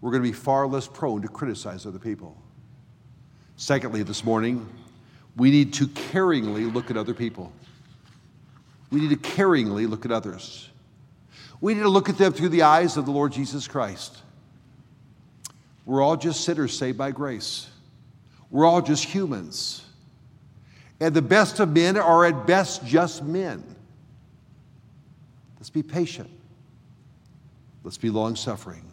we're 0.00 0.12
going 0.12 0.22
to 0.22 0.28
be 0.28 0.34
far 0.34 0.68
less 0.68 0.86
prone 0.86 1.22
to 1.22 1.28
criticize 1.28 1.84
other 1.84 1.98
people. 1.98 2.36
Secondly, 3.56 4.04
this 4.04 4.22
morning, 4.22 4.68
we 5.36 5.50
need 5.50 5.72
to 5.74 5.88
caringly 5.88 6.72
look 6.72 6.90
at 6.90 6.96
other 6.96 7.14
people. 7.14 7.52
We 8.94 9.00
need 9.00 9.10
to 9.10 9.16
caringly 9.16 9.90
look 9.90 10.04
at 10.04 10.12
others. 10.12 10.70
We 11.60 11.74
need 11.74 11.80
to 11.80 11.88
look 11.88 12.08
at 12.08 12.16
them 12.16 12.32
through 12.32 12.50
the 12.50 12.62
eyes 12.62 12.96
of 12.96 13.06
the 13.06 13.10
Lord 13.10 13.32
Jesus 13.32 13.66
Christ. 13.66 14.16
We're 15.84 16.00
all 16.00 16.16
just 16.16 16.44
sinners 16.44 16.78
saved 16.78 16.96
by 16.96 17.10
grace. 17.10 17.68
We're 18.50 18.64
all 18.64 18.80
just 18.80 19.02
humans. 19.02 19.84
And 21.00 21.12
the 21.12 21.22
best 21.22 21.58
of 21.58 21.70
men 21.70 21.96
are 21.96 22.24
at 22.24 22.46
best 22.46 22.86
just 22.86 23.24
men. 23.24 23.64
Let's 25.56 25.70
be 25.70 25.82
patient. 25.82 26.30
Let's 27.82 27.98
be 27.98 28.10
long 28.10 28.36
suffering. 28.36 28.84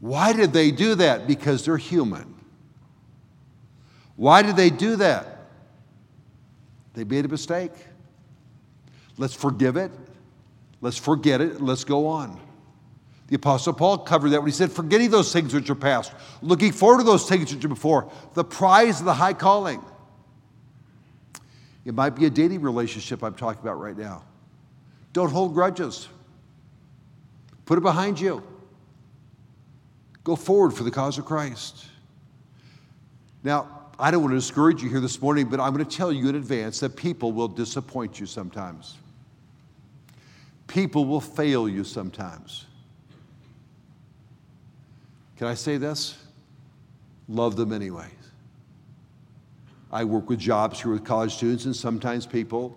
Why 0.00 0.34
did 0.34 0.52
they 0.52 0.70
do 0.70 0.96
that? 0.96 1.26
Because 1.26 1.64
they're 1.64 1.78
human. 1.78 2.34
Why 4.16 4.42
did 4.42 4.56
they 4.56 4.68
do 4.68 4.96
that? 4.96 5.46
They 6.92 7.04
made 7.04 7.24
a 7.24 7.28
mistake. 7.28 7.72
Let's 9.18 9.34
forgive 9.34 9.76
it. 9.76 9.90
Let's 10.80 10.98
forget 10.98 11.40
it. 11.40 11.60
Let's 11.60 11.84
go 11.84 12.06
on. 12.06 12.40
The 13.28 13.36
Apostle 13.36 13.72
Paul 13.72 13.98
covered 13.98 14.30
that 14.30 14.40
when 14.40 14.48
he 14.48 14.52
said, 14.54 14.70
Forgetting 14.70 15.10
those 15.10 15.32
things 15.32 15.52
which 15.52 15.68
are 15.68 15.74
past, 15.74 16.12
looking 16.42 16.72
forward 16.72 16.98
to 16.98 17.04
those 17.04 17.28
things 17.28 17.52
which 17.52 17.64
are 17.64 17.68
before, 17.68 18.10
the 18.34 18.44
prize 18.44 19.00
of 19.00 19.06
the 19.06 19.14
high 19.14 19.32
calling. 19.32 19.82
It 21.84 21.94
might 21.94 22.10
be 22.10 22.26
a 22.26 22.30
dating 22.30 22.62
relationship 22.62 23.22
I'm 23.22 23.34
talking 23.34 23.62
about 23.62 23.80
right 23.80 23.96
now. 23.96 24.24
Don't 25.12 25.30
hold 25.30 25.54
grudges, 25.54 26.08
put 27.64 27.78
it 27.78 27.82
behind 27.82 28.20
you. 28.20 28.42
Go 30.24 30.36
forward 30.36 30.72
for 30.72 30.82
the 30.82 30.90
cause 30.90 31.18
of 31.18 31.24
Christ. 31.24 31.86
Now, 33.44 33.68
I 33.98 34.10
don't 34.10 34.22
want 34.22 34.32
to 34.32 34.36
discourage 34.36 34.82
you 34.82 34.90
here 34.90 35.00
this 35.00 35.22
morning, 35.22 35.46
but 35.48 35.60
I'm 35.60 35.72
going 35.72 35.84
to 35.84 35.96
tell 35.96 36.12
you 36.12 36.28
in 36.28 36.34
advance 36.34 36.80
that 36.80 36.96
people 36.96 37.32
will 37.32 37.48
disappoint 37.48 38.18
you 38.18 38.26
sometimes. 38.26 38.96
People 40.66 41.04
will 41.04 41.20
fail 41.20 41.68
you 41.68 41.84
sometimes. 41.84 42.66
Can 45.36 45.46
I 45.46 45.54
say 45.54 45.76
this? 45.76 46.16
Love 47.28 47.56
them 47.56 47.72
anyways. 47.72 48.10
I 49.92 50.04
work 50.04 50.28
with 50.28 50.38
jobs 50.38 50.80
here 50.80 50.92
with 50.92 51.04
college 51.04 51.34
students, 51.34 51.64
and 51.64 51.74
sometimes 51.74 52.26
people, 52.26 52.76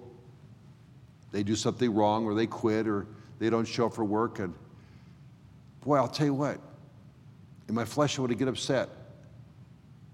they 1.32 1.44
do 1.44 1.56
something 1.56 1.94
wrong 1.94 2.26
or 2.26 2.34
they 2.34 2.48
quit 2.48 2.88
or 2.88 3.08
they 3.40 3.50
don't 3.50 3.66
show 3.66 3.88
up 3.88 3.94
for 3.94 4.04
work. 4.04 4.40
And 4.40 4.54
boy, 5.82 5.98
I'll 5.98 6.08
tell 6.08 6.28
you 6.28 6.34
what, 6.34 6.60
in 7.68 7.76
my 7.76 7.86
flesh, 7.86 8.18
I 8.18 8.22
want 8.22 8.32
to 8.32 8.38
get 8.38 8.48
upset. 8.48 8.90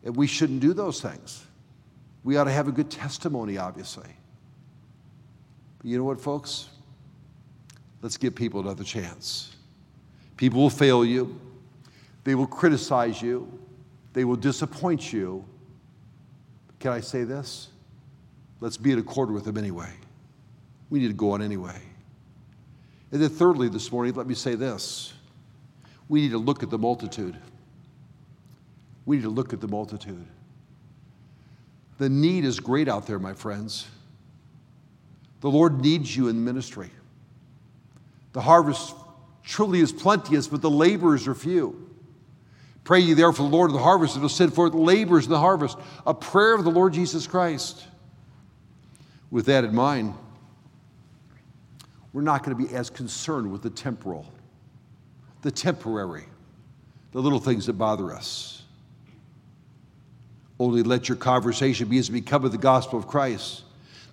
And 0.04 0.16
we 0.16 0.28
shouldn't 0.28 0.60
do 0.60 0.74
those 0.74 1.02
things. 1.02 1.46
We 2.24 2.38
ought 2.38 2.46
to 2.46 2.52
have 2.52 2.68
a 2.68 2.72
good 2.72 2.92
testimony, 2.92 3.58
obviously. 3.58 4.10
But 5.78 5.88
you 5.88 5.98
know 5.98 6.04
what, 6.04 6.22
folks? 6.22 6.70
Let's 8.06 8.18
give 8.18 8.36
people 8.36 8.60
another 8.60 8.84
chance. 8.84 9.56
People 10.38 10.62
will 10.62 10.70
fail 10.70 11.04
you, 11.04 11.42
they 12.24 12.36
will 12.36 12.46
criticize 12.46 13.20
you, 13.20 13.52
they 14.14 14.24
will 14.24 14.36
disappoint 14.36 15.12
you. 15.12 15.44
Can 16.80 16.92
I 16.92 17.00
say 17.00 17.24
this? 17.24 17.70
Let's 18.60 18.78
be 18.78 18.92
in 18.92 19.00
accord 19.00 19.32
with 19.32 19.44
them 19.46 19.58
anyway. 19.58 19.90
We 20.92 21.00
need 21.00 21.08
to 21.08 21.14
go 21.16 21.32
on 21.32 21.42
anyway. 21.42 21.82
And 23.12 23.20
then, 23.24 23.30
thirdly, 23.32 23.70
this 23.70 23.92
morning, 23.92 24.14
let 24.14 24.28
me 24.28 24.36
say 24.36 24.54
this 24.54 25.14
we 26.08 26.22
need 26.22 26.32
to 26.32 26.38
look 26.38 26.62
at 26.62 26.70
the 26.70 26.78
multitude. 26.78 27.36
We 29.08 29.16
need 29.16 29.24
to 29.24 29.30
look 29.30 29.52
at 29.52 29.62
the 29.62 29.68
multitude. 29.68 30.28
The 31.98 32.10
need 32.10 32.46
is 32.46 32.60
great 32.60 32.88
out 32.88 33.08
there, 33.08 33.18
my 33.18 33.34
friends. 33.34 33.88
The 35.42 35.50
Lord 35.50 35.82
needs 35.82 36.16
you 36.16 36.28
in 36.28 36.46
ministry. 36.46 36.92
The 38.36 38.42
harvest 38.42 38.94
truly 39.46 39.80
is 39.80 39.94
plenteous, 39.94 40.46
but 40.50 40.62
the 40.62 40.70
laborers 40.70 41.26
are 41.26 41.34
few. 41.34 41.90
Pray 42.84 43.00
ye 43.00 43.14
therefore 43.14 43.50
the 43.50 43.56
Lord 43.56 43.70
of 43.70 43.74
the 43.74 43.82
harvest 43.82 44.14
that 44.14 44.20
will 44.20 44.28
send 44.28 44.54
forth 44.54 44.74
laborers 44.74 45.24
in 45.24 45.32
the 45.32 45.40
harvest. 45.40 45.78
A 46.06 46.14
prayer 46.14 46.54
of 46.54 46.66
the 46.66 46.70
Lord 46.70 46.92
Jesus 46.92 47.28
Christ. 47.28 47.88
With 49.32 49.46
that 49.46 49.64
in 49.64 49.74
mind, 49.74 50.16
we're 52.12 52.24
not 52.24 52.44
going 52.44 52.58
to 52.58 52.62
be 52.62 52.76
as 52.76 52.90
concerned 52.90 53.50
with 53.54 53.62
the 53.62 53.70
temporal, 53.70 54.30
the 55.42 55.50
temporary, 55.50 56.26
the 57.14 57.22
little 57.22 57.40
things 57.40 57.68
that 57.68 57.78
bother 57.78 58.12
us. 58.12 58.64
Only 60.60 60.84
let 60.84 61.08
your 61.08 61.16
conversation 61.16 61.88
be 61.88 62.00
as 62.00 62.10
become 62.10 62.44
of 62.44 62.52
the 62.52 62.58
gospel 62.58 63.00
of 63.00 63.08
Christ, 63.08 63.64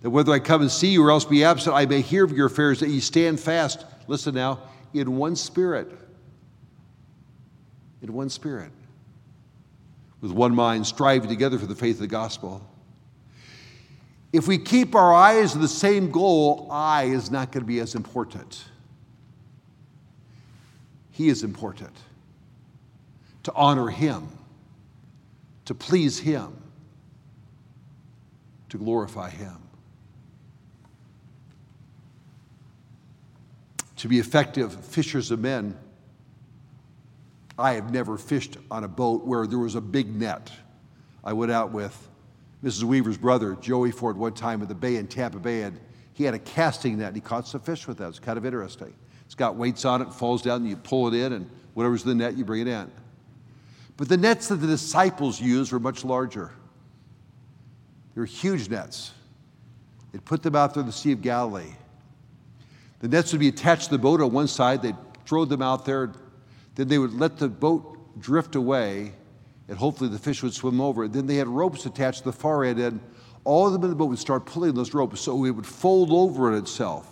that 0.03 0.11
whether 0.11 0.31
I 0.31 0.39
come 0.39 0.63
and 0.63 0.71
see 0.71 0.93
you 0.93 1.05
or 1.05 1.11
else 1.11 1.25
be 1.25 1.43
absent, 1.43 1.75
I 1.75 1.87
may 1.87 2.03
hear 2.03 2.23
of 2.23 2.31
your 2.31 2.47
affairs, 2.47 2.79
that 2.79 2.89
ye 2.89 3.01
stand 3.01 3.41
fast, 3.41 3.85
listen 4.07 4.35
now, 4.35 4.61
in 4.95 5.17
one 5.17 5.37
spirit. 5.37 5.91
In 8.03 8.13
one 8.13 8.29
spirit. 8.29 8.71
With 10.21 10.33
one 10.33 10.55
mind, 10.55 10.87
striving 10.87 11.29
together 11.29 11.59
for 11.59 11.67
the 11.67 11.75
faith 11.75 11.97
of 11.97 12.03
the 12.03 12.07
gospel. 12.07 12.67
If 14.33 14.49
we 14.49 14.57
keep 14.59 14.95
our 14.95 15.13
eyes 15.13 15.55
on 15.55 15.61
the 15.61 15.69
same 15.69 16.11
goal, 16.11 16.69
I 16.71 17.05
is 17.05 17.31
not 17.31 17.53
going 17.53 17.63
to 17.63 17.67
be 17.67 17.81
as 17.81 17.95
important. 17.95 18.65
He 21.11 21.29
is 21.29 21.43
important. 21.43 21.95
To 23.43 23.53
honor 23.55 23.89
Him, 23.89 24.29
to 25.67 25.75
please 25.75 26.19
Him, 26.19 26.57
to 28.71 28.79
glorify 28.79 29.29
Him. 29.29 29.62
To 34.03 34.09
be 34.09 34.19
effective 34.19 34.75
fishers 34.87 35.31
of 35.31 35.39
men, 35.39 35.79
I 37.57 37.75
have 37.75 37.93
never 37.93 38.19
fished 38.19 38.57
on 38.69 38.83
a 38.83 38.89
boat 38.89 39.25
where 39.25 39.47
there 39.47 39.61
was 39.61 39.77
a 39.77 39.81
big 39.81 40.13
net. 40.13 40.51
I 41.23 41.35
went 41.35 41.53
out 41.53 41.71
with 41.71 42.09
Mrs. 42.65 42.83
Weaver's 42.83 43.17
brother, 43.17 43.55
Joey 43.61 43.93
Ford, 43.93 44.17
one 44.17 44.33
time 44.33 44.61
at 44.61 44.67
the 44.67 44.75
bay 44.75 44.97
in 44.97 45.07
Tampa 45.07 45.39
Bay, 45.39 45.63
and 45.63 45.79
he 46.15 46.25
had 46.25 46.35
a 46.35 46.41
casting 46.41 46.99
net 46.99 47.07
and 47.07 47.15
he 47.15 47.21
caught 47.21 47.47
some 47.47 47.61
fish 47.61 47.87
with 47.87 47.99
that. 47.99 48.09
It's 48.09 48.19
kind 48.19 48.37
of 48.37 48.45
interesting. 48.45 48.93
It's 49.25 49.37
got 49.37 49.55
weights 49.55 49.85
on 49.85 50.03
it, 50.03 50.13
falls 50.13 50.43
down, 50.43 50.63
and 50.63 50.69
you 50.69 50.75
pull 50.75 51.07
it 51.07 51.15
in, 51.15 51.33
and 51.35 51.49
whatever's 51.75 52.03
in 52.03 52.09
the 52.09 52.17
net, 52.17 52.37
you 52.37 52.45
bring 52.45 52.63
it 52.63 52.67
in. 52.67 52.91
But 53.97 54.09
the 54.09 54.17
nets 54.17 54.49
that 54.49 54.57
the 54.57 54.67
disciples 54.67 55.41
used 55.41 55.71
were 55.71 55.79
much 55.79 56.05
larger. 56.05 56.51
They 58.17 58.21
were 58.21 58.27
huge 58.27 58.69
nets. 58.69 59.13
They'd 60.11 60.25
put 60.25 60.43
them 60.43 60.57
out 60.57 60.75
there 60.75 60.81
in 60.81 60.89
the 60.89 60.93
Sea 60.93 61.13
of 61.13 61.23
Galilee. 61.23 61.75
The 63.03 63.09
nets 63.09 63.33
would 63.33 63.41
be 63.41 63.49
attached 63.49 63.87
to 63.87 63.91
the 63.91 63.99
boat 63.99 64.21
on 64.21 64.33
one 64.33 64.47
side, 64.47 64.81
they'd 64.81 64.97
throw 65.27 65.45
them 65.45 65.61
out 65.61 65.85
there, 65.85 66.13
then 66.77 66.87
they 66.87 66.99
would 66.99 67.13
let 67.13 67.37
the 67.37 67.49
boat 67.49 68.21
drift 68.21 68.55
away, 68.55 69.13
and 69.69 69.77
hopefully 69.77 70.09
the 70.09 70.21
fish 70.21 70.43
would 70.43 70.55
swim 70.55 70.81
over. 70.81 71.09
Then 71.09 71.27
they 71.27 71.35
had 71.35 71.49
ropes 71.49 71.85
attached 71.85 72.21
to 72.21 72.25
the 72.27 72.33
far 72.33 72.65
end, 72.65 72.79
and 72.79 73.01
all 73.43 73.67
of 73.67 73.73
them 73.73 73.83
in 73.83 73.91
the 73.91 73.97
boat 73.97 74.07
would 74.07 74.21
start 74.21 74.47
pulling 74.47 74.75
those 74.75 74.95
ropes 74.95 75.21
so 75.21 75.45
it 75.45 75.51
would 75.51 75.67
fold 75.67 76.13
over 76.13 76.53
in 76.53 76.59
itself. 76.59 77.09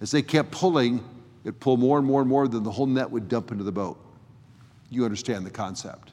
As 0.00 0.10
they 0.10 0.22
kept 0.22 0.50
pulling, 0.50 1.04
it'd 1.44 1.60
pull 1.60 1.76
more 1.76 1.98
and 1.98 2.06
more 2.06 2.22
and 2.22 2.28
more, 2.28 2.48
then 2.48 2.62
the 2.62 2.70
whole 2.70 2.86
net 2.86 3.10
would 3.10 3.28
dump 3.28 3.52
into 3.52 3.64
the 3.64 3.72
boat. 3.72 4.02
You 4.88 5.04
understand 5.04 5.44
the 5.44 5.50
concept. 5.50 6.12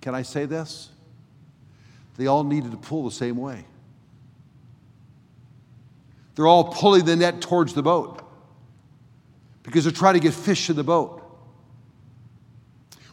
Can 0.00 0.14
I 0.14 0.22
say 0.22 0.44
this? 0.44 0.90
They 2.16 2.28
all 2.28 2.44
needed 2.44 2.70
to 2.70 2.76
pull 2.76 3.04
the 3.04 3.10
same 3.10 3.38
way. 3.38 3.64
They're 6.34 6.46
all 6.46 6.64
pulling 6.64 7.04
the 7.04 7.16
net 7.16 7.40
towards 7.40 7.74
the 7.74 7.82
boat 7.82 8.22
because 9.62 9.84
they're 9.84 9.92
trying 9.92 10.14
to 10.14 10.20
get 10.20 10.34
fish 10.34 10.68
in 10.68 10.76
the 10.76 10.84
boat. 10.84 11.20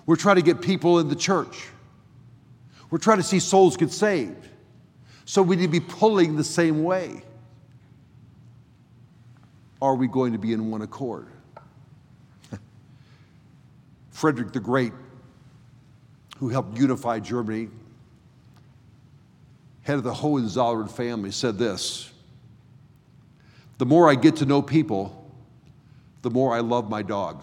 We're 0.05 0.15
trying 0.15 0.37
to 0.37 0.41
get 0.41 0.61
people 0.61 0.99
in 0.99 1.07
the 1.07 1.15
church. 1.15 1.67
We're 2.89 2.97
trying 2.97 3.17
to 3.17 3.23
see 3.23 3.39
souls 3.39 3.77
get 3.77 3.91
saved. 3.91 4.47
So 5.25 5.41
we 5.41 5.55
need 5.55 5.67
to 5.67 5.71
be 5.71 5.79
pulling 5.79 6.35
the 6.35 6.43
same 6.43 6.83
way. 6.83 7.23
Are 9.81 9.95
we 9.95 10.07
going 10.07 10.33
to 10.33 10.39
be 10.39 10.53
in 10.53 10.69
one 10.69 10.81
accord? 10.81 11.27
Frederick 14.11 14.51
the 14.51 14.59
Great, 14.59 14.93
who 16.37 16.49
helped 16.49 16.77
unify 16.77 17.19
Germany, 17.19 17.69
head 19.83 19.95
of 19.95 20.03
the 20.03 20.13
Hohenzollern 20.13 20.87
family, 20.87 21.31
said 21.31 21.57
this 21.57 22.10
The 23.81 23.85
more 23.87 24.07
I 24.07 24.13
get 24.13 24.35
to 24.35 24.45
know 24.45 24.61
people, 24.61 25.27
the 26.21 26.29
more 26.29 26.53
I 26.53 26.59
love 26.59 26.87
my 26.87 27.01
dog. 27.01 27.41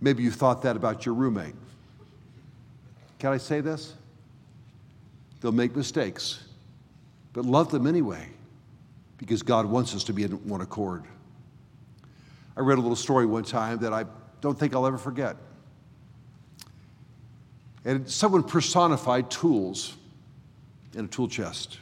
Maybe 0.00 0.22
you 0.22 0.30
thought 0.30 0.62
that 0.62 0.74
about 0.74 1.04
your 1.04 1.14
roommate. 1.14 1.54
Can 3.18 3.34
I 3.34 3.36
say 3.36 3.60
this? 3.60 3.92
They'll 5.42 5.52
make 5.52 5.76
mistakes, 5.76 6.44
but 7.34 7.44
love 7.44 7.70
them 7.70 7.86
anyway 7.86 8.26
because 9.18 9.42
God 9.42 9.66
wants 9.66 9.94
us 9.94 10.02
to 10.04 10.14
be 10.14 10.22
in 10.22 10.30
one 10.48 10.62
accord. 10.62 11.04
I 12.56 12.60
read 12.60 12.78
a 12.78 12.80
little 12.80 12.96
story 12.96 13.26
one 13.26 13.44
time 13.44 13.80
that 13.80 13.92
I 13.92 14.06
don't 14.40 14.58
think 14.58 14.74
I'll 14.74 14.86
ever 14.86 14.96
forget. 14.96 15.36
And 17.84 18.08
someone 18.08 18.44
personified 18.44 19.30
tools 19.30 19.94
in 20.94 21.04
a 21.04 21.08
tool 21.08 21.28
chest. 21.28 21.80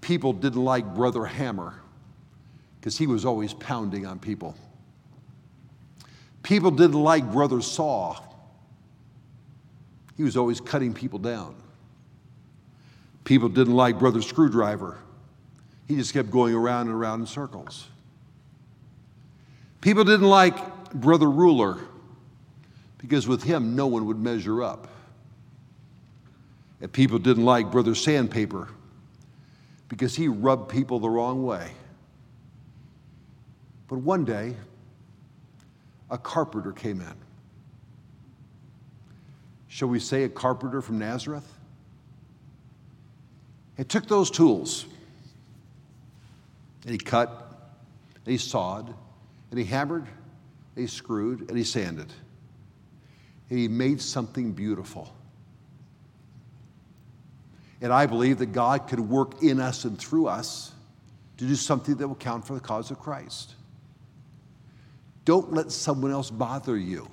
People 0.00 0.32
didn't 0.32 0.64
like 0.64 0.94
Brother 0.94 1.24
Hammer 1.24 1.74
because 2.80 2.96
he 2.96 3.06
was 3.06 3.24
always 3.24 3.52
pounding 3.54 4.06
on 4.06 4.18
people. 4.18 4.56
People 6.42 6.70
didn't 6.70 7.00
like 7.00 7.30
Brother 7.30 7.60
Saw. 7.60 8.18
He 10.16 10.22
was 10.22 10.36
always 10.36 10.60
cutting 10.60 10.94
people 10.94 11.18
down. 11.18 11.54
People 13.24 13.48
didn't 13.48 13.74
like 13.74 13.98
Brother 13.98 14.22
Screwdriver. 14.22 14.98
He 15.86 15.96
just 15.96 16.12
kept 16.12 16.30
going 16.30 16.54
around 16.54 16.88
and 16.88 16.96
around 16.96 17.20
in 17.20 17.26
circles. 17.26 17.86
People 19.80 20.04
didn't 20.04 20.28
like 20.28 20.92
Brother 20.92 21.30
Ruler 21.30 21.78
because 22.98 23.26
with 23.28 23.42
him 23.42 23.76
no 23.76 23.86
one 23.86 24.06
would 24.06 24.18
measure 24.18 24.62
up. 24.62 24.88
And 26.80 26.90
people 26.92 27.18
didn't 27.18 27.44
like 27.44 27.70
Brother 27.70 27.94
Sandpaper 27.94 28.68
because 29.90 30.14
he 30.14 30.28
rubbed 30.28 30.70
people 30.70 31.00
the 31.00 31.10
wrong 31.10 31.42
way. 31.42 31.72
But 33.88 33.98
one 33.98 34.24
day, 34.24 34.54
a 36.08 36.16
carpenter 36.16 36.72
came 36.72 37.00
in. 37.00 37.14
Shall 39.66 39.88
we 39.88 39.98
say 39.98 40.22
a 40.22 40.28
carpenter 40.28 40.80
from 40.80 41.00
Nazareth? 41.00 41.52
He 43.76 43.82
took 43.82 44.06
those 44.06 44.30
tools 44.30 44.86
and 46.84 46.92
he 46.92 46.98
cut, 46.98 47.28
and 48.14 48.32
he 48.32 48.38
sawed, 48.38 48.94
and 49.50 49.58
he 49.58 49.64
hammered, 49.64 50.04
and 50.04 50.82
he 50.82 50.86
screwed, 50.86 51.48
and 51.48 51.58
he 51.58 51.64
sanded. 51.64 52.12
And 53.50 53.58
he 53.58 53.68
made 53.68 54.00
something 54.00 54.52
beautiful. 54.52 55.12
And 57.80 57.92
I 57.92 58.06
believe 58.06 58.38
that 58.38 58.52
God 58.52 58.88
could 58.88 59.00
work 59.00 59.42
in 59.42 59.60
us 59.60 59.84
and 59.84 59.98
through 59.98 60.26
us 60.26 60.72
to 61.38 61.46
do 61.46 61.54
something 61.54 61.94
that 61.96 62.06
will 62.06 62.14
count 62.14 62.46
for 62.46 62.54
the 62.54 62.60
cause 62.60 62.90
of 62.90 62.98
Christ. 62.98 63.54
Don't 65.24 65.52
let 65.52 65.72
someone 65.72 66.10
else 66.10 66.30
bother 66.30 66.76
you, 66.76 67.08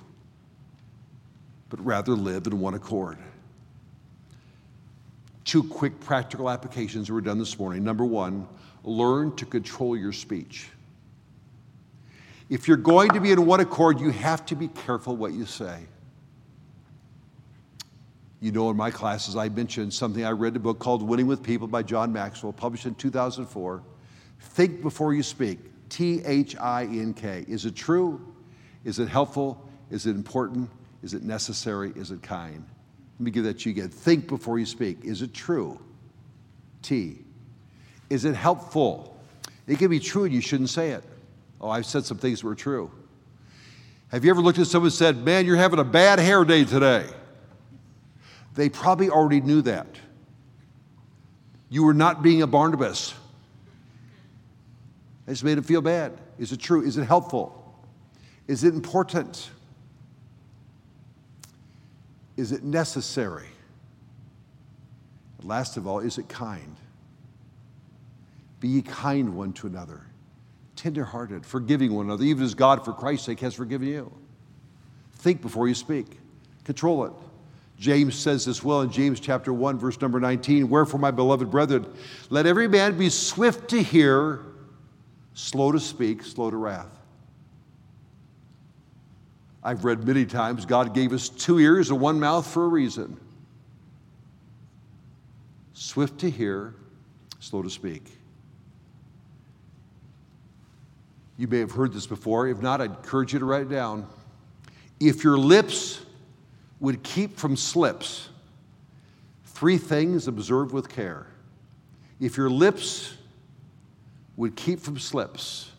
but 1.69 1.83
rather 1.85 2.13
live 2.13 2.47
in 2.47 2.59
one 2.59 2.73
accord. 2.73 3.17
Two 5.45 5.63
quick 5.63 5.99
practical 6.01 6.49
applications 6.49 7.09
were 7.09 7.21
done 7.21 7.39
this 7.39 7.57
morning. 7.57 7.83
Number 7.83 8.03
one, 8.03 8.47
learn 8.83 9.33
to 9.37 9.45
control 9.45 9.95
your 9.95 10.11
speech. 10.11 10.67
If 12.49 12.67
you're 12.67 12.77
going 12.77 13.11
to 13.11 13.21
be 13.21 13.31
in 13.31 13.45
one 13.45 13.61
accord, 13.61 13.99
you 13.99 14.09
have 14.09 14.45
to 14.47 14.55
be 14.55 14.67
careful 14.67 15.15
what 15.15 15.31
you 15.33 15.45
say. 15.45 15.79
You 18.39 18.51
know, 18.51 18.69
in 18.69 18.77
my 18.77 18.91
classes, 18.91 19.35
I 19.35 19.49
mentioned 19.49 19.93
something 19.93 20.23
I 20.23 20.29
read 20.31 20.55
a 20.55 20.59
book 20.59 20.77
called 20.77 21.01
Winning 21.01 21.25
with 21.25 21.41
People 21.41 21.67
by 21.67 21.81
John 21.81 22.13
Maxwell, 22.13 22.53
published 22.53 22.85
in 22.85 22.93
2004. 22.95 23.83
Think 24.39 24.81
before 24.83 25.13
you 25.13 25.23
speak. 25.23 25.59
T 25.89 26.21
H 26.23 26.55
I 26.57 26.83
N 26.83 27.13
K. 27.13 27.45
Is 27.47 27.65
it 27.65 27.75
true? 27.75 28.21
Is 28.83 28.99
it 28.99 29.07
helpful? 29.07 29.67
Is 29.89 30.05
it 30.05 30.15
important? 30.15 30.69
Is 31.01 31.13
it 31.13 31.23
necessary? 31.23 31.91
Is 31.95 32.11
it 32.11 32.21
kind? 32.21 32.63
Let 33.17 33.23
me 33.23 33.31
give 33.31 33.45
that 33.45 33.59
to 33.59 33.69
you 33.69 33.75
again. 33.75 33.89
Think 33.89 34.27
before 34.27 34.59
you 34.59 34.65
speak. 34.65 35.03
Is 35.03 35.21
it 35.21 35.33
true? 35.33 35.79
T. 36.83 37.19
Is 38.09 38.25
it 38.25 38.35
helpful? 38.35 39.19
It 39.65 39.79
can 39.79 39.89
be 39.89 39.99
true 39.99 40.25
and 40.25 40.33
you 40.33 40.41
shouldn't 40.41 40.69
say 40.69 40.91
it. 40.91 41.03
Oh, 41.59 41.69
I've 41.69 41.85
said 41.85 42.05
some 42.05 42.17
things 42.17 42.41
that 42.41 42.47
were 42.47 42.55
true. 42.55 42.91
Have 44.09 44.23
you 44.23 44.29
ever 44.29 44.41
looked 44.41 44.59
at 44.59 44.67
someone 44.67 44.87
and 44.87 44.93
said, 44.93 45.17
Man, 45.17 45.45
you're 45.45 45.57
having 45.57 45.79
a 45.79 45.83
bad 45.83 46.19
hair 46.19 46.45
day 46.45 46.63
today? 46.63 47.05
They 48.57 48.69
probably 48.69 49.11
already 49.11 49.39
knew 49.39 49.61
that. 49.61 49.85
You 51.69 51.83
were 51.83 51.93
not 51.93 52.23
being 52.23 52.41
a 52.41 52.47
Barnabas. 52.47 53.13
I 55.27 55.31
just 55.31 55.43
made 55.43 55.59
him 55.59 55.63
feel 55.63 55.81
bad. 55.81 56.17
Is 56.39 56.51
it 56.51 56.59
true? 56.59 56.81
Is 56.81 56.97
it 56.97 57.03
helpful? 57.03 57.53
Is 58.47 58.63
it 58.63 58.73
important? 58.73 59.51
Is 62.35 62.51
it 62.51 62.63
necessary? 62.63 63.45
last 65.43 65.77
of 65.77 65.87
all, 65.87 65.99
is 65.99 66.17
it 66.17 66.27
kind? 66.27 66.75
Be 68.59 68.67
ye 68.67 68.81
kind 68.81 69.35
one 69.35 69.53
to 69.53 69.67
another, 69.67 70.01
tenderhearted, 70.75 71.45
forgiving 71.45 71.93
one 71.93 72.07
another, 72.07 72.23
even 72.23 72.43
as 72.43 72.55
God, 72.55 72.83
for 72.83 72.91
Christ's 72.91 73.27
sake, 73.27 73.39
has 73.41 73.53
forgiven 73.53 73.87
you. 73.87 74.11
Think 75.13 75.41
before 75.41 75.67
you 75.67 75.75
speak, 75.75 76.19
control 76.65 77.05
it. 77.05 77.13
James 77.79 78.15
says 78.15 78.45
this 78.45 78.63
well 78.63 78.81
in 78.81 78.91
James 78.91 79.19
chapter 79.19 79.53
1, 79.53 79.77
verse 79.77 80.01
number 80.01 80.19
19 80.19 80.69
Wherefore, 80.69 80.99
my 80.99 81.11
beloved 81.11 81.51
brethren, 81.51 81.85
let 82.29 82.45
every 82.45 82.67
man 82.67 82.97
be 82.97 83.09
swift 83.09 83.69
to 83.69 83.81
hear, 83.81 84.41
slow 85.33 85.71
to 85.71 85.79
speak, 85.79 86.23
slow 86.23 86.49
to 86.49 86.57
wrath. 86.57 86.89
I've 89.63 89.85
read 89.85 90.07
many 90.07 90.25
times 90.25 90.65
God 90.65 90.93
gave 90.93 91.13
us 91.13 91.29
two 91.29 91.59
ears 91.59 91.89
and 91.91 91.99
one 91.99 92.19
mouth 92.19 92.47
for 92.47 92.65
a 92.65 92.67
reason 92.67 93.19
swift 95.73 96.19
to 96.19 96.29
hear, 96.29 96.73
slow 97.39 97.61
to 97.61 97.69
speak. 97.69 98.17
You 101.37 101.47
may 101.47 101.59
have 101.59 101.71
heard 101.71 101.93
this 101.93 102.07
before. 102.07 102.47
If 102.47 102.63
not, 102.63 102.81
I'd 102.81 102.89
encourage 102.89 103.33
you 103.33 103.39
to 103.39 103.45
write 103.45 103.61
it 103.63 103.69
down. 103.69 104.07
If 104.99 105.23
your 105.23 105.37
lips 105.37 106.01
would 106.79 107.03
keep 107.03 107.37
from 107.37 107.55
slips, 107.55 108.29
three 109.45 109.77
things 109.77 110.27
observe 110.27 110.73
with 110.73 110.89
care. 110.89 111.27
If 112.19 112.37
your 112.37 112.49
lips 112.49 113.15
would 114.35 114.55
keep 114.55 114.79
from 114.79 114.99
slips, 114.99 115.71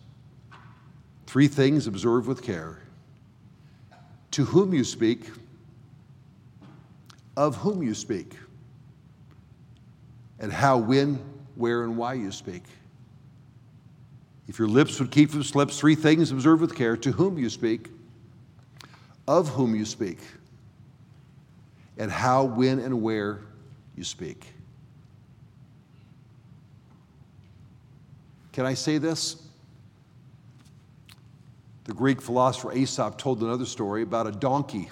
three 1.27 1.49
things 1.49 1.87
observe 1.87 2.27
with 2.27 2.43
care. 2.43 2.79
To 4.33 4.45
whom 4.45 4.75
you 4.75 4.85
speak, 4.85 5.31
of 7.37 7.57
whom 7.57 7.83
you 7.83 7.95
speak, 7.95 8.35
and 10.41 10.53
how, 10.53 10.79
when, 10.79 11.21
where, 11.55 11.85
and 11.85 11.97
why 11.97 12.15
you 12.15 12.31
speak. 12.31 12.63
If 14.49 14.59
your 14.59 14.69
lips 14.69 14.99
would 14.99 15.11
keep 15.11 15.31
from 15.31 15.43
slips, 15.43 15.79
three 15.79 15.95
things 15.95 16.31
observe 16.33 16.61
with 16.61 16.75
care 16.75 16.97
to 16.97 17.13
whom 17.13 17.39
you 17.39 17.51
speak, 17.51 17.91
of 19.27 19.49
whom 19.51 19.75
you 19.75 19.85
speak, 19.85 20.19
and 21.99 22.11
how, 22.11 22.45
when, 22.45 22.79
and 22.79 23.03
where 23.03 23.41
you 23.97 24.05
speak. 24.05 24.47
Can 28.53 28.65
I 28.65 28.75
say 28.75 28.99
this? 28.99 29.43
The 31.85 31.95
Greek 31.95 32.23
philosopher 32.23 32.73
Aesop 32.73 33.19
told 33.19 33.43
another 33.43 33.65
story 33.65 34.03
about 34.03 34.27
a 34.27 34.33
donkey. 34.33 34.91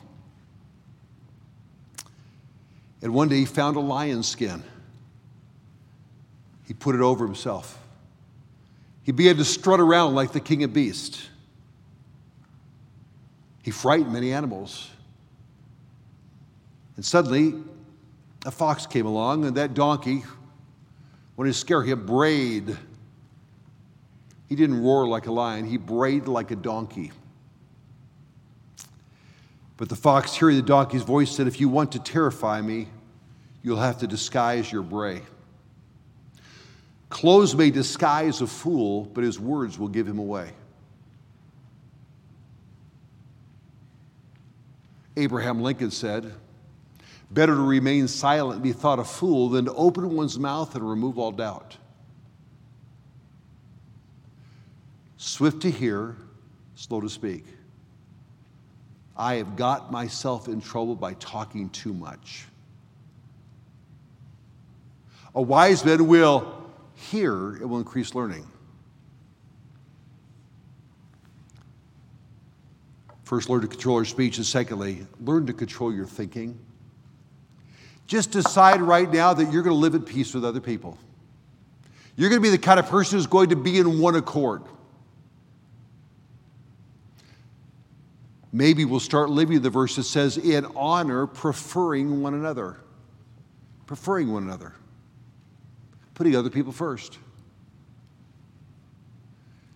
And 3.02 3.14
one 3.14 3.28
day 3.28 3.36
he 3.36 3.44
found 3.44 3.76
a 3.76 3.80
lion's 3.80 4.26
skin. 4.26 4.62
He 6.66 6.74
put 6.74 6.94
it 6.94 7.00
over 7.00 7.24
himself. 7.24 7.78
He 9.04 9.12
began 9.12 9.36
to 9.36 9.44
strut 9.44 9.78
around 9.78 10.14
like 10.14 10.32
the 10.32 10.40
king 10.40 10.64
of 10.64 10.72
beasts. 10.72 11.28
He 13.62 13.70
frightened 13.70 14.12
many 14.12 14.32
animals. 14.32 14.90
And 16.96 17.04
suddenly, 17.04 17.54
a 18.44 18.50
fox 18.50 18.86
came 18.86 19.06
along, 19.06 19.44
and 19.44 19.56
that 19.56 19.74
donkey, 19.74 20.24
when 21.36 21.46
he 21.46 21.52
scared 21.52 21.86
him, 21.86 22.06
brayed. 22.06 22.76
He 24.48 24.56
didn't 24.56 24.82
roar 24.82 25.06
like 25.06 25.26
a 25.26 25.32
lion, 25.32 25.66
he 25.66 25.76
brayed 25.76 26.26
like 26.26 26.50
a 26.50 26.56
donkey. 26.56 27.12
But 29.76 29.90
the 29.90 29.96
fox, 29.96 30.34
hearing 30.34 30.56
the 30.56 30.62
donkey's 30.62 31.02
voice, 31.02 31.30
said, 31.30 31.46
If 31.46 31.60
you 31.60 31.68
want 31.68 31.92
to 31.92 31.98
terrify 31.98 32.62
me, 32.62 32.88
you'll 33.62 33.76
have 33.76 33.98
to 33.98 34.06
disguise 34.06 34.72
your 34.72 34.82
bray. 34.82 35.20
Clothes 37.10 37.54
may 37.54 37.70
disguise 37.70 38.40
a 38.40 38.46
fool, 38.46 39.04
but 39.04 39.22
his 39.22 39.38
words 39.38 39.78
will 39.78 39.88
give 39.88 40.06
him 40.06 40.18
away. 40.18 40.52
Abraham 45.16 45.60
Lincoln 45.60 45.90
said, 45.90 46.32
Better 47.30 47.54
to 47.54 47.60
remain 47.60 48.08
silent 48.08 48.54
and 48.56 48.62
be 48.62 48.72
thought 48.72 48.98
a 48.98 49.04
fool 49.04 49.48
than 49.48 49.64
to 49.64 49.74
open 49.74 50.14
one's 50.14 50.38
mouth 50.38 50.74
and 50.74 50.88
remove 50.88 51.18
all 51.18 51.32
doubt. 51.32 51.76
Swift 55.16 55.62
to 55.62 55.70
hear, 55.70 56.16
slow 56.76 57.00
to 57.00 57.08
speak. 57.08 57.44
I 59.16 59.34
have 59.36 59.56
got 59.56 59.90
myself 59.90 60.46
in 60.46 60.60
trouble 60.60 60.94
by 60.94 61.14
talking 61.14 61.70
too 61.70 61.92
much. 61.92 62.44
A 65.34 65.42
wise 65.42 65.84
man 65.84 66.06
will 66.06 66.64
hear, 66.94 67.56
it 67.56 67.66
will 67.66 67.78
increase 67.78 68.14
learning. 68.14 68.46
First, 73.24 73.50
learn 73.50 73.62
to 73.62 73.66
control 73.66 73.98
your 73.98 74.04
speech, 74.04 74.36
and 74.36 74.46
secondly, 74.46 75.04
learn 75.20 75.46
to 75.46 75.52
control 75.52 75.92
your 75.92 76.06
thinking. 76.06 76.58
Just 78.06 78.30
decide 78.30 78.80
right 78.80 79.10
now 79.10 79.34
that 79.34 79.52
you're 79.52 79.62
going 79.62 79.74
to 79.74 79.80
live 79.80 79.94
at 79.94 80.06
peace 80.06 80.34
with 80.34 80.44
other 80.44 80.60
people. 80.60 80.96
You're 82.16 82.30
going 82.30 82.40
to 82.40 82.46
be 82.46 82.50
the 82.50 82.58
kind 82.58 82.78
of 82.78 82.88
person 82.88 83.18
who's 83.18 83.26
going 83.26 83.50
to 83.50 83.56
be 83.56 83.78
in 83.78 84.00
one 84.00 84.14
accord. 84.14 84.62
Maybe 88.52 88.84
we'll 88.84 89.00
start 89.00 89.28
living 89.28 89.60
the 89.60 89.70
verse 89.70 89.96
that 89.96 90.04
says, 90.04 90.38
in 90.38 90.64
honor, 90.76 91.26
preferring 91.26 92.22
one 92.22 92.34
another. 92.34 92.78
Preferring 93.86 94.32
one 94.32 94.44
another 94.44 94.74
putting 96.16 96.34
other 96.34 96.50
people 96.50 96.72
first. 96.72 97.18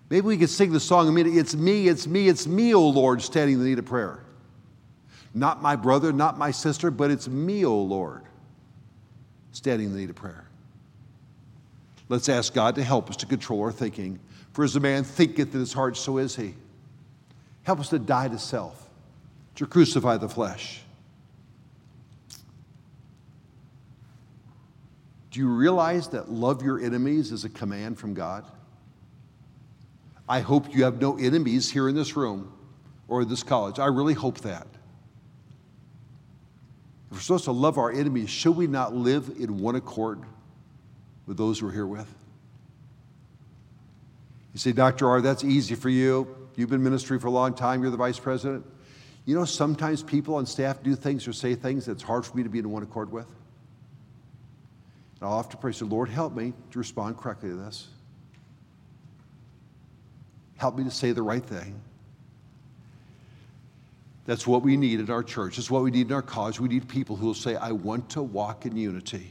Maybe 0.09 0.27
we 0.27 0.37
could 0.39 0.51
sing 0.51 0.73
the 0.73 0.81
song. 0.81 1.17
It's 1.17 1.55
me, 1.55 1.87
it's 1.87 2.07
me, 2.07 2.29
it's 2.29 2.47
me, 2.47 2.75
O 2.75 2.89
Lord, 2.89 3.23
standing 3.23 3.57
in 3.57 3.63
the 3.63 3.69
need 3.69 3.79
of 3.79 3.85
prayer. 3.85 4.25
Not 5.33 5.63
my 5.63 5.77
brother, 5.77 6.13
not 6.13 6.39
my 6.39 6.51
sister, 6.51 6.91
but 6.91 7.11
it's 7.11 7.29
me, 7.29 7.65
O 7.65 7.77
Lord, 7.81 8.23
standing 9.53 9.89
in 9.89 9.93
the 9.93 10.01
need 10.01 10.11
of 10.11 10.17
prayer. 10.17 10.47
Let's 12.09 12.29
ask 12.29 12.53
God 12.53 12.75
to 12.75 12.83
help 12.83 13.09
us 13.09 13.17
to 13.17 13.27
control 13.27 13.63
our 13.63 13.71
thinking. 13.71 14.19
For 14.53 14.65
as 14.65 14.75
a 14.75 14.81
man 14.81 15.05
thinketh 15.05 15.55
in 15.55 15.61
his 15.61 15.73
heart, 15.73 15.97
so 15.97 16.19
is 16.19 16.35
he. 16.35 16.55
Help 17.63 17.79
us 17.79 17.91
to 17.91 18.01
die 18.01 18.27
to 18.27 18.39
self, 18.39 18.89
to 19.55 19.67
crucify 19.67 20.17
the 20.17 20.29
flesh. 20.29 20.83
Do 25.31 25.39
you 25.39 25.49
realize 25.49 26.09
that 26.09 26.29
love 26.29 26.65
your 26.65 26.81
enemies 26.81 27.31
is 27.31 27.45
a 27.45 27.49
command 27.49 27.99
from 27.99 28.15
God? 28.15 28.45
I 30.29 30.41
hope 30.41 30.75
you 30.75 30.83
have 30.83 31.01
no 31.01 31.17
enemies 31.17 31.71
here 31.71 31.89
in 31.89 31.95
this 31.95 32.17
room 32.17 32.53
or 33.07 33.25
this 33.25 33.45
college. 33.45 33.79
I 33.79 33.87
really 33.87 34.15
hope 34.15 34.41
that. 34.41 34.67
If 37.11 37.17
we're 37.17 37.21
supposed 37.21 37.45
to 37.45 37.53
love 37.53 37.77
our 37.77 37.91
enemies, 37.91 38.31
should 38.31 38.57
we 38.57 38.67
not 38.67 38.95
live 38.95 39.31
in 39.39 39.59
one 39.59 39.75
accord 39.75 40.21
with 41.27 41.37
those 41.37 41.63
we're 41.63 41.73
here 41.73 41.87
with? 41.87 42.09
You 44.53 44.59
say, 44.59 44.73
Dr. 44.73 45.09
R, 45.09 45.21
that's 45.21 45.45
easy 45.45 45.75
for 45.75 45.89
you. 45.89 46.37
You've 46.57 46.71
been 46.71 46.83
ministry 46.83 47.19
for 47.19 47.29
a 47.29 47.33
long 47.33 47.55
time, 47.55 47.83
you're 47.83 47.91
the 47.91 47.97
vice 47.97 48.19
president. 48.19 48.65
You 49.25 49.35
know, 49.35 49.45
sometimes 49.45 50.03
people 50.03 50.37
on 50.37 50.47
staff 50.47 50.83
do 50.83 50.95
things 50.95 51.27
or 51.29 51.33
say 51.33 51.55
things 51.55 51.87
that's 51.87 52.03
hard 52.03 52.25
for 52.25 52.37
me 52.37 52.43
to 52.43 52.49
be 52.49 52.59
in 52.59 52.71
one 52.71 52.83
accord 52.83 53.13
with. 53.13 53.27
And 55.21 55.29
I'll 55.29 55.37
to 55.51 55.57
pray, 55.57 55.73
say, 55.73 55.85
Lord, 55.85 56.09
help 56.09 56.35
me 56.35 56.53
to 56.71 56.79
respond 56.79 57.19
correctly 57.19 57.51
to 57.51 57.57
this. 57.57 57.89
Help 60.57 60.77
me 60.77 60.85
to 60.85 60.91
say 60.91 61.13
the 61.13 61.23
right 61.23 61.45
thing. 61.45 61.81
That's 64.31 64.47
what 64.47 64.63
we 64.63 64.77
need 64.77 65.01
in 65.01 65.11
our 65.11 65.25
church. 65.25 65.57
That's 65.57 65.73
what 65.73 65.83
we 65.83 65.91
need 65.91 66.07
in 66.07 66.13
our 66.13 66.23
college. 66.23 66.61
We 66.61 66.69
need 66.69 66.87
people 66.87 67.17
who 67.17 67.27
will 67.27 67.35
say, 67.35 67.57
I 67.57 67.73
want 67.73 68.11
to 68.11 68.23
walk 68.23 68.65
in 68.65 68.77
unity. 68.77 69.29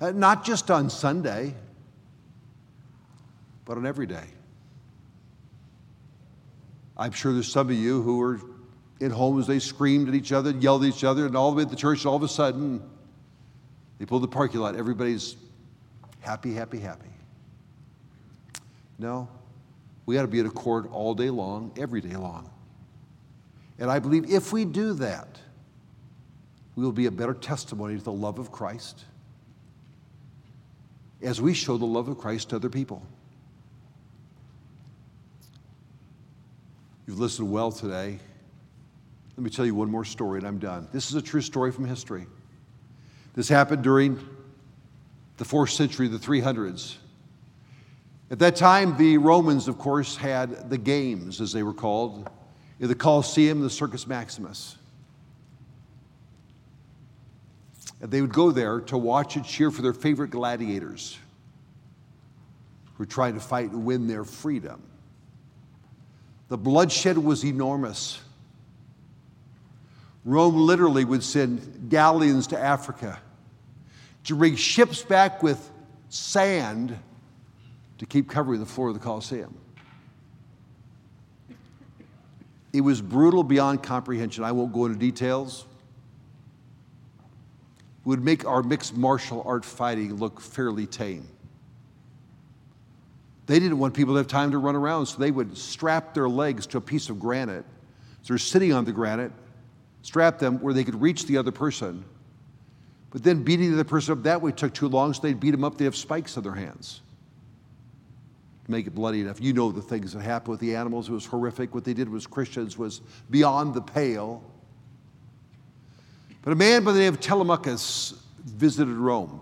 Uh, 0.00 0.12
not 0.12 0.44
just 0.44 0.70
on 0.70 0.88
Sunday, 0.88 1.56
but 3.64 3.76
on 3.76 3.84
every 3.84 4.06
day. 4.06 4.26
I'm 6.96 7.10
sure 7.10 7.32
there's 7.32 7.50
some 7.50 7.68
of 7.68 7.74
you 7.74 8.00
who 8.00 8.22
are 8.22 8.40
in 9.00 9.10
homes, 9.10 9.48
they 9.48 9.58
screamed 9.58 10.08
at 10.08 10.14
each 10.14 10.30
other, 10.30 10.52
yelled 10.52 10.84
at 10.84 10.90
each 10.90 11.02
other, 11.02 11.26
and 11.26 11.34
all 11.34 11.50
the 11.50 11.56
way 11.56 11.64
at 11.64 11.70
the 11.70 11.74
church, 11.74 12.06
all 12.06 12.14
of 12.14 12.22
a 12.22 12.28
sudden, 12.28 12.80
they 13.98 14.06
pull 14.06 14.20
the 14.20 14.28
parking 14.28 14.60
lot. 14.60 14.76
Everybody's 14.76 15.34
happy, 16.20 16.54
happy, 16.54 16.78
happy. 16.78 17.10
No, 19.00 19.28
we 20.06 20.14
got 20.14 20.22
to 20.22 20.28
be 20.28 20.38
in 20.38 20.46
accord 20.46 20.86
all 20.92 21.12
day 21.12 21.30
long, 21.30 21.72
every 21.76 22.00
day 22.00 22.14
long. 22.14 22.48
And 23.80 23.90
I 23.90 23.98
believe 23.98 24.30
if 24.30 24.52
we 24.52 24.66
do 24.66 24.92
that, 24.94 25.40
we 26.76 26.84
will 26.84 26.92
be 26.92 27.06
a 27.06 27.10
better 27.10 27.34
testimony 27.34 27.96
to 27.96 28.04
the 28.04 28.12
love 28.12 28.38
of 28.38 28.52
Christ 28.52 29.04
as 31.22 31.40
we 31.40 31.54
show 31.54 31.76
the 31.76 31.86
love 31.86 32.08
of 32.08 32.18
Christ 32.18 32.50
to 32.50 32.56
other 32.56 32.68
people. 32.68 33.02
You've 37.06 37.18
listened 37.18 37.50
well 37.50 37.72
today. 37.72 38.18
Let 39.36 39.44
me 39.44 39.50
tell 39.50 39.66
you 39.66 39.74
one 39.74 39.90
more 39.90 40.04
story 40.04 40.38
and 40.38 40.46
I'm 40.46 40.58
done. 40.58 40.86
This 40.92 41.08
is 41.08 41.16
a 41.16 41.22
true 41.22 41.40
story 41.40 41.72
from 41.72 41.86
history. 41.86 42.26
This 43.34 43.48
happened 43.48 43.82
during 43.82 44.18
the 45.38 45.44
fourth 45.44 45.70
century, 45.70 46.06
the 46.08 46.18
300s. 46.18 46.96
At 48.30 48.38
that 48.40 48.56
time, 48.56 48.96
the 48.96 49.18
Romans, 49.18 49.68
of 49.68 49.78
course, 49.78 50.16
had 50.16 50.68
the 50.68 50.78
games, 50.78 51.40
as 51.40 51.52
they 51.52 51.62
were 51.62 51.72
called, 51.72 52.30
the 52.88 52.94
Colosseum, 52.94 53.60
the 53.60 53.70
Circus 53.70 54.06
Maximus. 54.06 54.76
And 58.00 58.10
they 58.10 58.22
would 58.22 58.32
go 58.32 58.50
there 58.50 58.80
to 58.80 58.96
watch 58.96 59.36
and 59.36 59.44
cheer 59.44 59.70
for 59.70 59.82
their 59.82 59.92
favorite 59.92 60.30
gladiators 60.30 61.18
who 62.94 63.02
were 63.02 63.06
trying 63.06 63.34
to 63.34 63.40
fight 63.40 63.70
and 63.70 63.84
win 63.84 64.06
their 64.06 64.24
freedom. 64.24 64.82
The 66.48 66.56
bloodshed 66.56 67.18
was 67.18 67.44
enormous. 67.44 68.18
Rome 70.24 70.56
literally 70.56 71.04
would 71.04 71.22
send 71.22 71.90
galleons 71.90 72.46
to 72.48 72.58
Africa 72.58 73.20
to 74.24 74.36
bring 74.36 74.56
ships 74.56 75.02
back 75.02 75.42
with 75.42 75.70
sand 76.08 76.98
to 77.98 78.06
keep 78.06 78.28
covering 78.28 78.60
the 78.60 78.66
floor 78.66 78.88
of 78.88 78.94
the 78.94 79.00
Colosseum. 79.00 79.54
It 82.72 82.82
was 82.82 83.00
brutal 83.00 83.42
beyond 83.42 83.82
comprehension. 83.82 84.44
I 84.44 84.52
won't 84.52 84.72
go 84.72 84.86
into 84.86 84.98
details. 84.98 85.66
It 88.00 88.08
would 88.08 88.24
make 88.24 88.44
our 88.44 88.62
mixed 88.62 88.96
martial 88.96 89.42
art 89.44 89.64
fighting 89.64 90.14
look 90.16 90.40
fairly 90.40 90.86
tame. 90.86 91.26
They 93.46 93.58
didn't 93.58 93.78
want 93.78 93.94
people 93.94 94.14
to 94.14 94.18
have 94.18 94.28
time 94.28 94.52
to 94.52 94.58
run 94.58 94.76
around, 94.76 95.06
so 95.06 95.18
they 95.18 95.32
would 95.32 95.58
strap 95.58 96.14
their 96.14 96.28
legs 96.28 96.66
to 96.68 96.78
a 96.78 96.80
piece 96.80 97.08
of 97.08 97.18
granite. 97.18 97.64
So 98.22 98.34
they're 98.34 98.38
sitting 98.38 98.72
on 98.72 98.84
the 98.84 98.92
granite, 98.92 99.32
strap 100.02 100.38
them 100.38 100.60
where 100.60 100.72
they 100.72 100.84
could 100.84 101.00
reach 101.00 101.26
the 101.26 101.36
other 101.36 101.50
person. 101.50 102.04
But 103.10 103.24
then 103.24 103.42
beating 103.42 103.70
the 103.70 103.80
other 103.80 103.88
person 103.88 104.12
up 104.12 104.22
that 104.22 104.40
way 104.40 104.52
took 104.52 104.72
too 104.72 104.86
long, 104.86 105.12
so 105.12 105.22
they'd 105.22 105.40
beat 105.40 105.50
them 105.50 105.64
up. 105.64 105.76
They 105.76 105.84
have 105.84 105.96
spikes 105.96 106.36
in 106.36 106.44
their 106.44 106.54
hands 106.54 107.00
make 108.68 108.86
it 108.86 108.94
bloody 108.94 109.20
enough. 109.20 109.40
You 109.40 109.52
know 109.52 109.72
the 109.72 109.82
things 109.82 110.12
that 110.12 110.22
happened 110.22 110.52
with 110.52 110.60
the 110.60 110.76
animals. 110.76 111.08
It 111.08 111.12
was 111.12 111.26
horrific. 111.26 111.74
What 111.74 111.84
they 111.84 111.94
did 111.94 112.08
was 112.08 112.26
Christians 112.26 112.78
was 112.78 113.00
beyond 113.30 113.74
the 113.74 113.82
pale. 113.82 114.42
But 116.42 116.52
a 116.52 116.56
man 116.56 116.84
by 116.84 116.92
the 116.92 117.00
name 117.00 117.12
of 117.12 117.20
Telemachus 117.20 118.14
visited 118.44 118.94
Rome. 118.94 119.40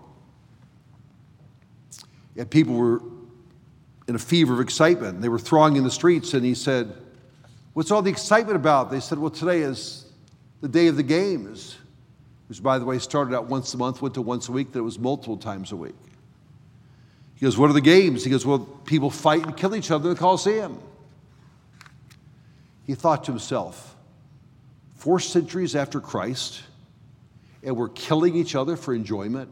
And 2.35 2.49
people 2.49 2.75
were 2.75 3.01
in 4.07 4.15
a 4.15 4.19
fever 4.19 4.53
of 4.53 4.59
excitement. 4.59 5.21
They 5.21 5.29
were 5.29 5.39
thronging 5.39 5.83
the 5.83 5.91
streets, 5.91 6.33
and 6.33 6.43
he 6.43 6.55
said, 6.55 6.93
What's 7.73 7.91
all 7.91 8.01
the 8.01 8.09
excitement 8.09 8.55
about? 8.55 8.89
They 8.89 8.99
said, 8.99 9.19
Well, 9.19 9.29
today 9.29 9.61
is 9.61 10.05
the 10.61 10.67
day 10.67 10.87
of 10.87 10.95
the 10.95 11.03
games, 11.03 11.77
which, 12.47 12.61
by 12.61 12.79
the 12.79 12.85
way, 12.85 12.99
started 12.99 13.35
out 13.35 13.45
once 13.45 13.73
a 13.73 13.77
month, 13.77 14.01
went 14.01 14.15
to 14.15 14.21
once 14.21 14.49
a 14.49 14.51
week, 14.51 14.71
then 14.71 14.81
it 14.81 14.85
was 14.85 14.97
multiple 14.97 15.37
times 15.37 15.71
a 15.71 15.75
week. 15.75 15.95
He 17.39 17.45
goes, 17.45 17.57
What 17.57 17.69
are 17.69 17.73
the 17.73 17.81
games? 17.81 18.23
He 18.23 18.29
goes, 18.29 18.45
Well, 18.45 18.59
people 18.59 19.09
fight 19.09 19.45
and 19.45 19.55
kill 19.55 19.75
each 19.75 19.91
other 19.91 20.09
in 20.09 20.15
the 20.15 20.19
Colosseum. 20.19 20.77
He 22.85 22.95
thought 22.95 23.23
to 23.25 23.31
himself, 23.31 23.95
Four 24.95 25.21
centuries 25.21 25.75
after 25.75 26.01
Christ, 26.01 26.61
and 27.63 27.77
we're 27.77 27.89
killing 27.89 28.35
each 28.35 28.55
other 28.55 28.75
for 28.75 28.93
enjoyment. 28.93 29.49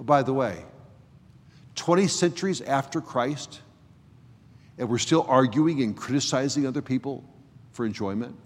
Oh, 0.00 0.04
by 0.04 0.24
the 0.24 0.32
way, 0.32 0.64
20 1.76 2.08
centuries 2.08 2.60
after 2.60 3.00
Christ, 3.00 3.60
and 4.76 4.88
we're 4.88 4.98
still 4.98 5.24
arguing 5.28 5.80
and 5.80 5.96
criticizing 5.96 6.66
other 6.66 6.82
people 6.82 7.22
for 7.70 7.86
enjoyment, 7.86 8.36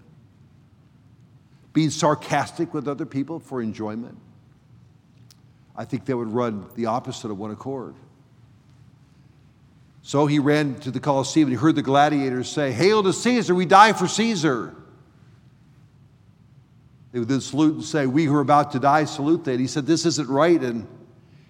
being 1.73 1.89
sarcastic 1.89 2.75
with 2.75 2.87
other 2.87 3.07
people 3.07 3.39
for 3.39 3.59
enjoyment. 3.59 4.19
I 5.75 5.85
think 5.85 6.05
that 6.05 6.15
would 6.15 6.31
run 6.31 6.67
the 6.75 6.85
opposite 6.85 7.31
of 7.31 7.39
one 7.39 7.49
accord. 7.49 7.95
So 10.09 10.25
he 10.25 10.39
ran 10.39 10.73
to 10.79 10.89
the 10.89 10.99
Colosseum 10.99 11.49
and 11.49 11.55
he 11.55 11.61
heard 11.61 11.75
the 11.75 11.83
gladiators 11.83 12.49
say, 12.49 12.71
Hail 12.71 13.03
to 13.03 13.13
Caesar, 13.13 13.53
we 13.53 13.67
die 13.67 13.93
for 13.93 14.07
Caesar. 14.07 14.75
They 17.11 17.19
would 17.19 17.27
then 17.27 17.41
salute 17.41 17.75
and 17.75 17.83
say, 17.83 18.07
We 18.07 18.25
who 18.25 18.33
are 18.33 18.41
about 18.41 18.71
to 18.71 18.79
die 18.79 19.05
salute 19.05 19.43
that. 19.43 19.59
He 19.59 19.67
said, 19.67 19.85
This 19.85 20.07
isn't 20.07 20.27
right. 20.27 20.59
And 20.59 20.87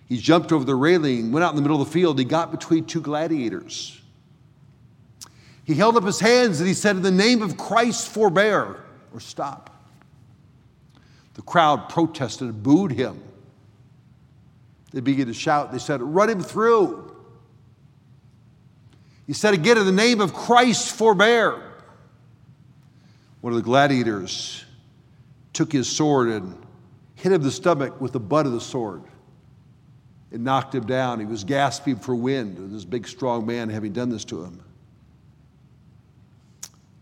he 0.10 0.18
jumped 0.18 0.52
over 0.52 0.66
the 0.66 0.76
railing, 0.76 1.32
went 1.32 1.46
out 1.46 1.52
in 1.52 1.56
the 1.56 1.62
middle 1.62 1.82
of 1.82 1.88
the 1.88 1.94
field. 1.94 2.20
And 2.20 2.26
he 2.28 2.30
got 2.30 2.52
between 2.52 2.84
two 2.84 3.00
gladiators. 3.00 3.98
He 5.64 5.74
held 5.74 5.96
up 5.96 6.04
his 6.04 6.20
hands 6.20 6.60
and 6.60 6.68
he 6.68 6.74
said, 6.74 6.98
In 6.98 7.02
the 7.02 7.12
name 7.12 7.42
of 7.42 7.56
Christ, 7.56 8.10
forbear 8.10 8.84
or 9.14 9.20
stop. 9.22 9.74
The 11.36 11.44
crowd 11.44 11.88
protested 11.88 12.50
and 12.50 12.62
booed 12.62 12.92
him. 12.92 13.24
They 14.92 15.00
began 15.00 15.28
to 15.28 15.34
shout. 15.34 15.72
They 15.72 15.80
said, 15.80 16.02
Run 16.02 16.30
him 16.30 16.44
through. 16.44 17.09
He 19.30 19.34
said 19.34 19.54
again, 19.54 19.78
In 19.78 19.86
the 19.86 19.92
name 19.92 20.22
of 20.22 20.34
Christ, 20.34 20.92
forbear. 20.92 21.62
One 23.42 23.54
of 23.54 23.58
the 23.58 23.64
gladiators 23.64 24.66
took 25.54 25.72
his 25.72 25.88
sword 25.88 26.30
and 26.30 26.60
hit 27.14 27.32
him 27.32 27.44
the 27.44 27.52
stomach 27.52 28.02
with 28.02 28.12
the 28.12 28.20
butt 28.20 28.48
of 28.48 28.54
the 28.54 28.60
sword. 28.60 29.04
It 30.32 30.40
knocked 30.40 30.74
him 30.74 30.88
down. 30.88 31.20
He 31.20 31.28
was 31.28 31.44
gasping 31.44 31.98
for 31.98 32.16
wind, 32.16 32.74
this 32.74 32.86
big, 32.86 33.08
strong 33.08 33.46
man 33.46 33.70
having 33.70 33.94
done 33.94 34.10
this 34.10 34.26
to 34.26 34.44
him. 34.44 34.64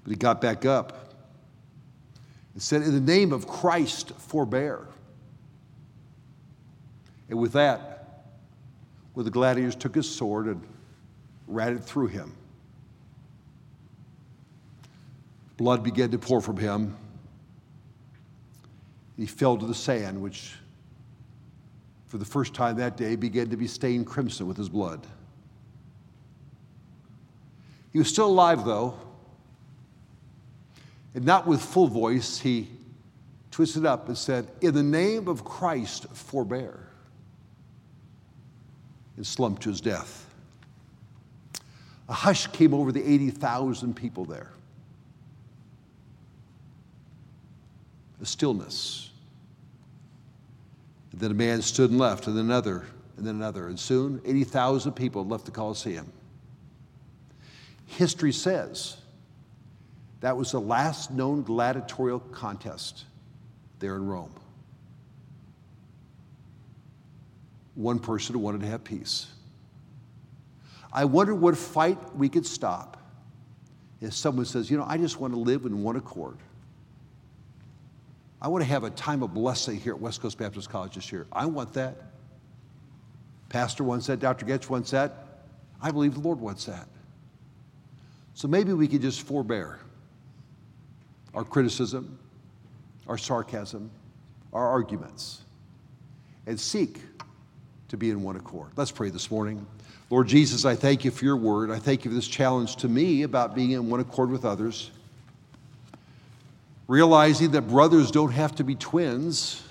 But 0.04 0.10
he 0.10 0.18
got 0.18 0.42
back 0.42 0.66
up 0.66 1.14
and 2.54 2.62
said, 2.62 2.82
In 2.82 2.92
the 2.92 3.00
name 3.00 3.32
of 3.32 3.48
Christ, 3.48 4.12
forbear. 4.18 4.86
And 7.30 7.40
with 7.40 7.54
that, 7.54 8.26
one 9.14 9.22
of 9.22 9.26
the 9.26 9.32
gladiators 9.32 9.78
took 9.78 9.96
his 9.96 10.10
sword 10.10 10.48
and 10.48 10.62
it 11.74 11.84
through 11.84 12.08
him. 12.08 12.34
Blood 15.58 15.84
began 15.84 16.12
to 16.12 16.20
pour 16.20 16.42
from 16.42 16.58
him. 16.58 16.96
He 19.16 19.26
fell 19.26 19.58
to 19.58 19.66
the 19.66 19.74
sand, 19.74 20.22
which 20.22 20.54
for 22.08 22.18
the 22.18 22.26
first 22.26 22.54
time 22.54 22.78
that 22.78 22.98
day, 22.98 23.16
began 23.16 23.50
to 23.50 23.58
be 23.58 23.68
stained 23.68 24.08
crimson 24.08 24.48
with 24.48 24.58
his 24.58 24.70
blood. 24.70 25.06
He 27.92 28.00
was 28.00 28.08
still 28.08 28.28
alive, 28.28 28.64
though, 28.64 28.98
and 31.14 31.26
not 31.26 31.46
with 31.46 31.62
full 31.62 31.88
voice, 31.88 32.40
he 32.40 32.70
twisted 33.52 33.86
up 33.86 34.08
and 34.08 34.18
said, 34.18 34.48
In 34.62 34.74
the 34.74 34.84
name 34.84 35.28
of 35.28 35.44
Christ, 35.44 36.06
forbear, 36.14 36.88
and 39.18 39.26
slumped 39.26 39.64
to 39.64 39.70
his 39.70 39.82
death. 39.82 40.27
A 42.10 42.14
hush 42.14 42.48
came 42.48 42.74
over 42.74 42.92
the 42.92 43.04
80,000 43.04 43.96
people 43.96 44.26
there. 44.26 44.52
A 48.22 48.26
stillness. 48.26 49.10
And 51.12 51.22
then 51.22 51.32
a 51.32 51.36
man 51.36 51.62
stood 51.62 51.90
and 51.92 52.00
left, 52.00 52.28
and 52.28 52.38
then 52.38 52.46
another, 52.46 52.86
and 53.18 53.26
then 53.26 53.36
another. 53.36 53.68
And 53.68 53.80
soon, 53.80 54.22
80,000 54.26 54.94
people 54.94 55.26
left 55.26 55.46
the 55.46 55.52
Colosseum. 55.52 56.12
History 57.86 58.32
says 58.32 58.98
that 60.22 60.36
was 60.36 60.52
the 60.52 60.62
last 60.62 61.12
known 61.12 61.44
gladiatorial 61.44 62.20
contest 62.20 63.06
there 63.80 63.96
in 63.96 64.06
Rome. 64.06 64.34
One 67.76 68.00
person 68.00 68.40
wanted 68.42 68.62
to 68.62 68.68
have 68.68 68.84
peace. 68.84 69.28
I 70.92 71.06
wonder 71.06 71.36
what 71.36 71.58
fight 71.58 72.16
we 72.16 72.30
could 72.30 72.46
stop 72.46 72.98
if 74.02 74.14
someone 74.14 74.46
says, 74.46 74.70
you 74.70 74.78
know, 74.78 74.86
I 74.88 74.98
just 74.98 75.20
want 75.20 75.34
to 75.34 75.40
live 75.40 75.66
in 75.66 75.84
one 75.84 75.96
accord. 75.96 76.38
I 78.42 78.48
want 78.50 78.64
to 78.64 78.70
have 78.70 78.84
a 78.84 78.90
time 78.92 79.24
of 79.24 79.34
blessing 79.34 79.80
here 79.80 79.94
at 79.94 80.00
West 80.00 80.22
Coast 80.22 80.38
Baptist 80.38 80.70
College 80.70 80.96
this 80.96 81.12
year. 81.12 81.26
I 81.32 81.46
want 81.48 81.74
that. 81.74 81.96
Pastor 83.50 83.84
wants 83.84 84.08
that. 84.08 84.20
Dr. 84.20 84.46
Goetsch 84.46 84.70
wants 84.70 84.92
that. 84.92 85.44
I 85.82 85.92
believe 85.92 86.14
the 86.14 86.20
Lord 86.20 86.40
wants 86.40 86.66
that. 86.66 86.88
So 88.34 88.48
maybe 88.48 88.74
we 88.74 88.88
could 88.88 89.02
just 89.02 89.22
forbear 89.22 89.80
our 91.34 91.44
criticism, 91.44 92.20
our 93.08 93.18
sarcasm, 93.18 93.90
our 94.54 94.68
arguments, 94.68 95.42
and 96.46 96.60
seek 96.60 97.02
to 97.88 97.98
be 97.98 98.12
in 98.12 98.22
one 98.22 98.36
accord. 98.36 98.72
Let's 98.76 98.92
pray 98.92 99.10
this 99.10 99.32
morning. 99.32 99.66
Lord 100.10 100.28
Jesus, 100.28 100.64
I 100.64 100.76
thank 100.76 101.04
you 101.04 101.12
for 101.12 101.26
your 101.26 101.36
word. 101.36 101.70
I 101.70 101.80
thank 101.80 102.06
you 102.06 102.12
for 102.12 102.16
this 102.16 102.28
challenge 102.28 102.78
to 102.78 102.88
me 102.88 103.24
about 103.24 103.56
being 103.56 103.72
in 103.72 103.90
one 103.90 104.00
accord 104.00 104.30
with 104.30 104.46
others 104.46 104.92
realizing 106.88 107.52
that 107.52 107.64
brothers 107.64 108.12
don't 108.12 108.32
have 108.32 108.56
to 108.56 108.64
be 108.64 108.76
twins, 108.76 109.62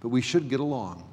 but 0.00 0.08
we 0.08 0.20
should 0.20 0.48
get 0.48 0.60
along. 0.60 1.05